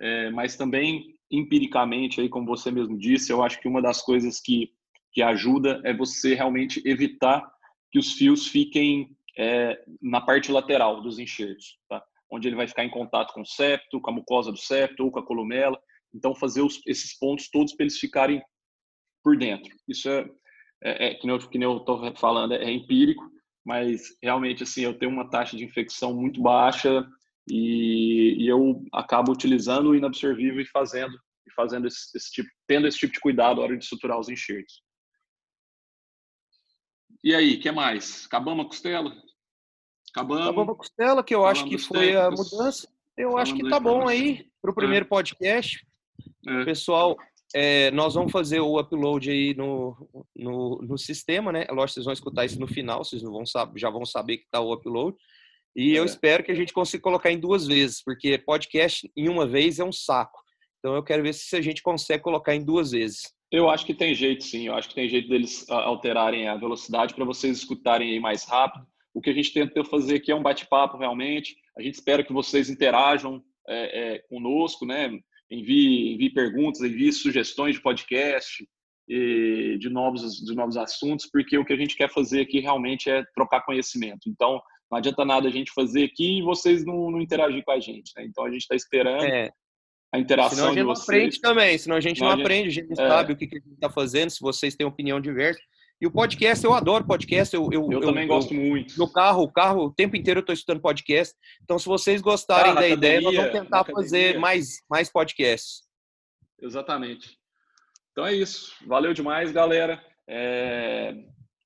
É, 0.00 0.30
mas 0.30 0.56
também 0.56 1.14
empiricamente, 1.30 2.20
aí 2.20 2.28
como 2.28 2.46
você 2.46 2.70
mesmo 2.70 2.98
disse, 2.98 3.32
eu 3.32 3.42
acho 3.42 3.60
que 3.60 3.68
uma 3.68 3.82
das 3.82 4.02
coisas 4.02 4.40
que 4.40 4.72
que 5.12 5.22
ajuda 5.22 5.80
é 5.84 5.92
você 5.92 6.34
realmente 6.34 6.82
evitar 6.86 7.44
que 7.90 7.98
os 7.98 8.12
fios 8.12 8.46
fiquem 8.46 9.16
é, 9.36 9.82
na 10.00 10.20
parte 10.20 10.52
lateral 10.52 11.00
dos 11.02 11.18
enxertos, 11.18 11.78
tá? 11.88 12.02
onde 12.30 12.46
ele 12.46 12.56
vai 12.56 12.68
ficar 12.68 12.84
em 12.84 12.90
contato 12.90 13.32
com 13.32 13.40
o 13.40 13.46
septo, 13.46 14.00
com 14.00 14.10
a 14.10 14.14
mucosa 14.14 14.52
do 14.52 14.58
septo 14.58 15.04
ou 15.04 15.10
com 15.10 15.18
a 15.18 15.26
columela. 15.26 15.80
Então, 16.14 16.34
fazer 16.34 16.60
os, 16.60 16.80
esses 16.86 17.18
pontos 17.18 17.48
todos 17.50 17.74
para 17.74 17.84
eles 17.84 17.98
ficarem 17.98 18.42
por 19.22 19.36
dentro. 19.36 19.74
Isso 19.88 20.08
é, 20.08 20.28
é, 20.82 21.08
é 21.08 21.14
que 21.14 21.26
nem 21.26 21.62
eu 21.62 21.76
estou 21.76 22.14
falando, 22.16 22.54
é, 22.54 22.64
é 22.64 22.70
empírico, 22.70 23.24
mas 23.64 24.16
realmente 24.22 24.62
assim 24.62 24.82
eu 24.82 24.98
tenho 24.98 25.12
uma 25.12 25.28
taxa 25.28 25.56
de 25.56 25.64
infecção 25.64 26.14
muito 26.14 26.40
baixa 26.40 27.06
e, 27.50 28.36
e 28.38 28.48
eu 28.48 28.84
acabo 28.92 29.32
utilizando 29.32 29.90
o 29.90 29.94
inabsorvível 29.94 30.60
e 30.60 30.66
fazendo 30.66 31.18
e 31.46 31.52
fazendo 31.52 31.86
esse, 31.86 32.16
esse, 32.16 32.30
tipo, 32.30 32.48
tendo 32.66 32.86
esse 32.86 32.98
tipo 32.98 33.14
de 33.14 33.20
cuidado 33.20 33.56
na 33.56 33.62
hora 33.62 33.76
de 33.76 33.84
suturar 33.84 34.18
os 34.18 34.28
enxertos. 34.28 34.82
E 37.24 37.34
aí, 37.34 37.56
que 37.56 37.70
mais? 37.72 38.26
Acabamos 38.26 38.66
a 38.66 38.68
costela? 38.68 39.12
Acabamos. 40.10 40.42
Acabamos 40.44 40.74
a 40.74 40.78
costela, 40.78 41.24
que 41.24 41.34
eu 41.34 41.44
acho 41.44 41.64
que 41.64 41.78
foi 41.78 42.14
a 42.14 42.30
mudança. 42.30 42.88
Eu 43.16 43.36
acho 43.36 43.54
que 43.54 43.68
tá 43.68 43.80
bom 43.80 44.06
aí 44.06 44.48
para 44.62 44.70
o 44.70 44.74
primeiro 44.74 45.04
é. 45.04 45.08
podcast. 45.08 45.84
É. 46.46 46.64
Pessoal, 46.64 47.16
é, 47.54 47.90
nós 47.92 48.14
vamos 48.14 48.30
fazer 48.30 48.60
o 48.60 48.78
upload 48.78 49.30
aí 49.30 49.54
no, 49.54 50.26
no, 50.36 50.82
no, 50.82 50.98
sistema, 50.98 51.50
né? 51.50 51.66
Lógico, 51.70 51.94
vocês 51.94 52.04
vão 52.04 52.12
escutar 52.12 52.44
isso 52.44 52.60
no 52.60 52.66
final, 52.66 53.04
vocês 53.04 53.22
vão 53.22 53.46
saber, 53.46 53.78
já 53.78 53.90
vão 53.90 54.04
saber 54.04 54.38
que 54.38 54.44
está 54.44 54.60
o 54.60 54.72
upload. 54.72 55.16
E 55.74 55.94
é. 55.94 55.98
eu 55.98 56.04
espero 56.04 56.44
que 56.44 56.52
a 56.52 56.54
gente 56.54 56.72
consiga 56.72 57.02
colocar 57.02 57.30
em 57.30 57.38
duas 57.38 57.66
vezes, 57.66 58.02
porque 58.02 58.38
podcast 58.38 59.10
em 59.16 59.28
uma 59.28 59.46
vez 59.46 59.78
é 59.78 59.84
um 59.84 59.92
saco. 59.92 60.38
Então 60.78 60.94
eu 60.94 61.02
quero 61.02 61.22
ver 61.22 61.34
se 61.34 61.56
a 61.56 61.60
gente 61.60 61.82
consegue 61.82 62.22
colocar 62.22 62.54
em 62.54 62.64
duas 62.64 62.90
vezes. 62.90 63.32
Eu 63.50 63.70
acho 63.70 63.86
que 63.86 63.94
tem 63.94 64.14
jeito, 64.14 64.44
sim. 64.44 64.66
Eu 64.66 64.74
acho 64.74 64.88
que 64.88 64.94
tem 64.94 65.08
jeito 65.08 65.28
deles 65.28 65.64
ah, 65.70 65.84
alterarem 65.84 66.48
a 66.48 66.56
velocidade 66.56 67.14
para 67.14 67.24
vocês 67.24 67.56
escutarem 67.56 68.10
aí 68.10 68.20
mais 68.20 68.44
rápido. 68.44 68.86
O 69.14 69.20
que 69.20 69.30
a 69.30 69.32
gente 69.32 69.52
tenta 69.52 69.82
fazer 69.84 70.16
aqui 70.16 70.30
é 70.30 70.34
um 70.34 70.42
bate-papo 70.42 70.98
realmente. 70.98 71.56
A 71.76 71.82
gente 71.82 71.94
espera 71.94 72.22
que 72.22 72.32
vocês 72.32 72.68
interajam 72.68 73.42
é, 73.66 74.14
é, 74.14 74.18
conosco, 74.28 74.84
né? 74.84 75.10
Envie, 75.50 76.14
envie 76.14 76.30
perguntas, 76.30 76.82
envie 76.82 77.12
sugestões 77.12 77.76
de 77.76 77.82
podcast, 77.82 78.66
de 79.08 79.88
novos, 79.90 80.44
de 80.44 80.54
novos 80.54 80.76
assuntos, 80.76 81.28
porque 81.32 81.56
o 81.56 81.64
que 81.64 81.72
a 81.72 81.76
gente 81.76 81.96
quer 81.96 82.10
fazer 82.10 82.42
aqui 82.42 82.60
realmente 82.60 83.08
é 83.08 83.24
trocar 83.34 83.62
conhecimento. 83.62 84.28
Então, 84.28 84.60
não 84.90 84.98
adianta 84.98 85.24
nada 85.24 85.48
a 85.48 85.50
gente 85.50 85.72
fazer 85.72 86.04
aqui 86.04 86.38
e 86.38 86.42
vocês 86.42 86.84
não, 86.84 87.10
não 87.10 87.20
interagir 87.20 87.64
com 87.64 87.72
a 87.72 87.80
gente. 87.80 88.12
Né? 88.16 88.24
Então, 88.26 88.44
a 88.44 88.50
gente 88.50 88.62
está 88.62 88.74
esperando 88.74 89.24
é 89.24 89.50
a 90.12 90.18
interação 90.18 90.56
senão 90.56 90.70
a 90.70 90.74
gente 90.74 90.84
não 90.84 90.92
aprende 90.92 91.40
também, 91.40 91.78
senão 91.78 91.96
a 91.96 92.00
gente 92.00 92.20
não, 92.20 92.28
não 92.28 92.40
aprende, 92.40 92.68
a 92.68 92.72
gente 92.72 92.96
não 92.96 93.04
é. 93.04 93.08
sabe 93.08 93.32
o 93.32 93.36
que, 93.36 93.46
que 93.46 93.56
a 93.56 93.60
gente 93.60 93.74
está 93.74 93.90
fazendo, 93.90 94.30
se 94.30 94.40
vocês 94.40 94.74
têm 94.74 94.86
opinião 94.86 95.20
diversa. 95.20 95.60
E 96.00 96.06
o 96.06 96.12
podcast, 96.12 96.64
eu 96.64 96.72
adoro 96.72 97.04
podcast. 97.04 97.54
Eu, 97.54 97.68
eu, 97.72 97.90
eu 97.90 98.00
também 98.00 98.22
eu, 98.22 98.28
gosto 98.28 98.54
muito. 98.54 98.96
No 98.96 99.10
carro, 99.10 99.42
o 99.42 99.52
carro, 99.52 99.86
o 99.86 99.92
tempo 99.92 100.16
inteiro 100.16 100.38
eu 100.38 100.42
estou 100.42 100.52
estudando 100.52 100.80
podcast. 100.80 101.34
Então, 101.64 101.76
se 101.76 101.86
vocês 101.86 102.20
gostarem 102.20 102.72
da 102.72 102.88
ideia, 102.88 103.20
nós 103.20 103.34
vamos 103.34 103.52
tentar 103.52 103.84
fazer 103.84 104.38
mais, 104.38 104.80
mais 104.88 105.10
podcasts. 105.10 105.82
Exatamente. 106.62 107.36
Então 108.12 108.24
é 108.24 108.32
isso. 108.32 108.72
Valeu 108.86 109.12
demais, 109.12 109.50
galera. 109.50 110.00
É... 110.28 111.16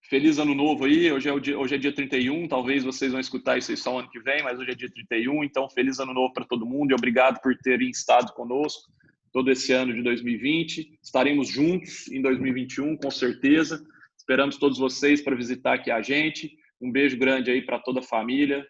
Feliz 0.09 0.39
ano 0.39 0.55
novo 0.55 0.87
aí. 0.87 1.13
Hoje 1.13 1.29
é, 1.29 1.33
o 1.33 1.41
dia, 1.41 1.59
hoje 1.59 1.75
é 1.75 1.79
dia 1.79 1.95
31. 1.95 2.49
Talvez 2.49 2.85
vocês 2.85 3.13
vão 3.13 3.21
escutar 3.21 3.59
isso 3.59 3.71
aí 3.71 3.77
só 3.77 3.99
ano 3.99 4.11
que 4.11 4.21
vem, 4.21 4.43
mas 4.43 4.59
hoje 4.59 4.71
é 4.71 4.75
dia 4.75 4.91
31. 4.91 5.45
Então, 5.45 5.69
feliz 5.69 5.99
ano 5.99 6.15
novo 6.15 6.33
para 6.33 6.45
todo 6.45 6.67
mundo 6.67 6.91
e 6.91 6.95
obrigado 6.95 7.39
por 7.43 7.55
terem 7.59 7.91
estado 7.91 8.33
conosco 8.33 8.91
todo 9.31 9.51
esse 9.51 9.73
ano 9.73 9.95
de 9.95 10.03
2020. 10.03 10.99
Estaremos 11.03 11.49
juntos 11.49 12.09
em 12.09 12.21
2021, 12.21 12.97
com 12.97 13.11
certeza. 13.11 13.83
Esperamos 14.23 14.57
todos 14.57 14.79
vocês 14.79 15.21
para 15.21 15.35
visitar 15.35 15.75
aqui 15.75 15.91
a 15.91 16.01
gente. 16.01 16.57
Um 16.81 16.93
beijo 16.93 17.19
grande 17.19 17.51
aí 17.51 17.61
para 17.61 17.81
toda 17.81 17.99
a 17.99 18.05
família. 18.05 18.65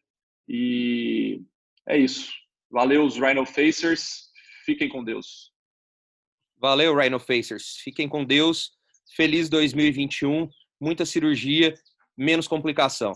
E 0.48 1.42
é 1.86 1.98
isso. 1.98 2.32
Valeu, 2.70 3.04
os 3.04 3.18
Rhino 3.18 3.44
Facers. 3.44 4.30
Fiquem 4.64 4.88
com 4.88 5.04
Deus. 5.04 5.52
Valeu, 6.56 6.96
Rhino 6.96 7.20
Facers. 7.20 7.76
Fiquem 7.84 8.08
com 8.08 8.24
Deus. 8.24 8.72
Feliz 9.14 9.50
2021 9.50 10.48
muita 10.80 11.06
cirurgia, 11.06 11.74
menos 12.16 12.48
complicação. 12.48 13.12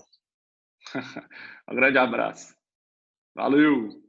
um 1.69 1.75
grande 1.75 1.99
abraço. 1.99 2.55
Valeu! 3.35 4.06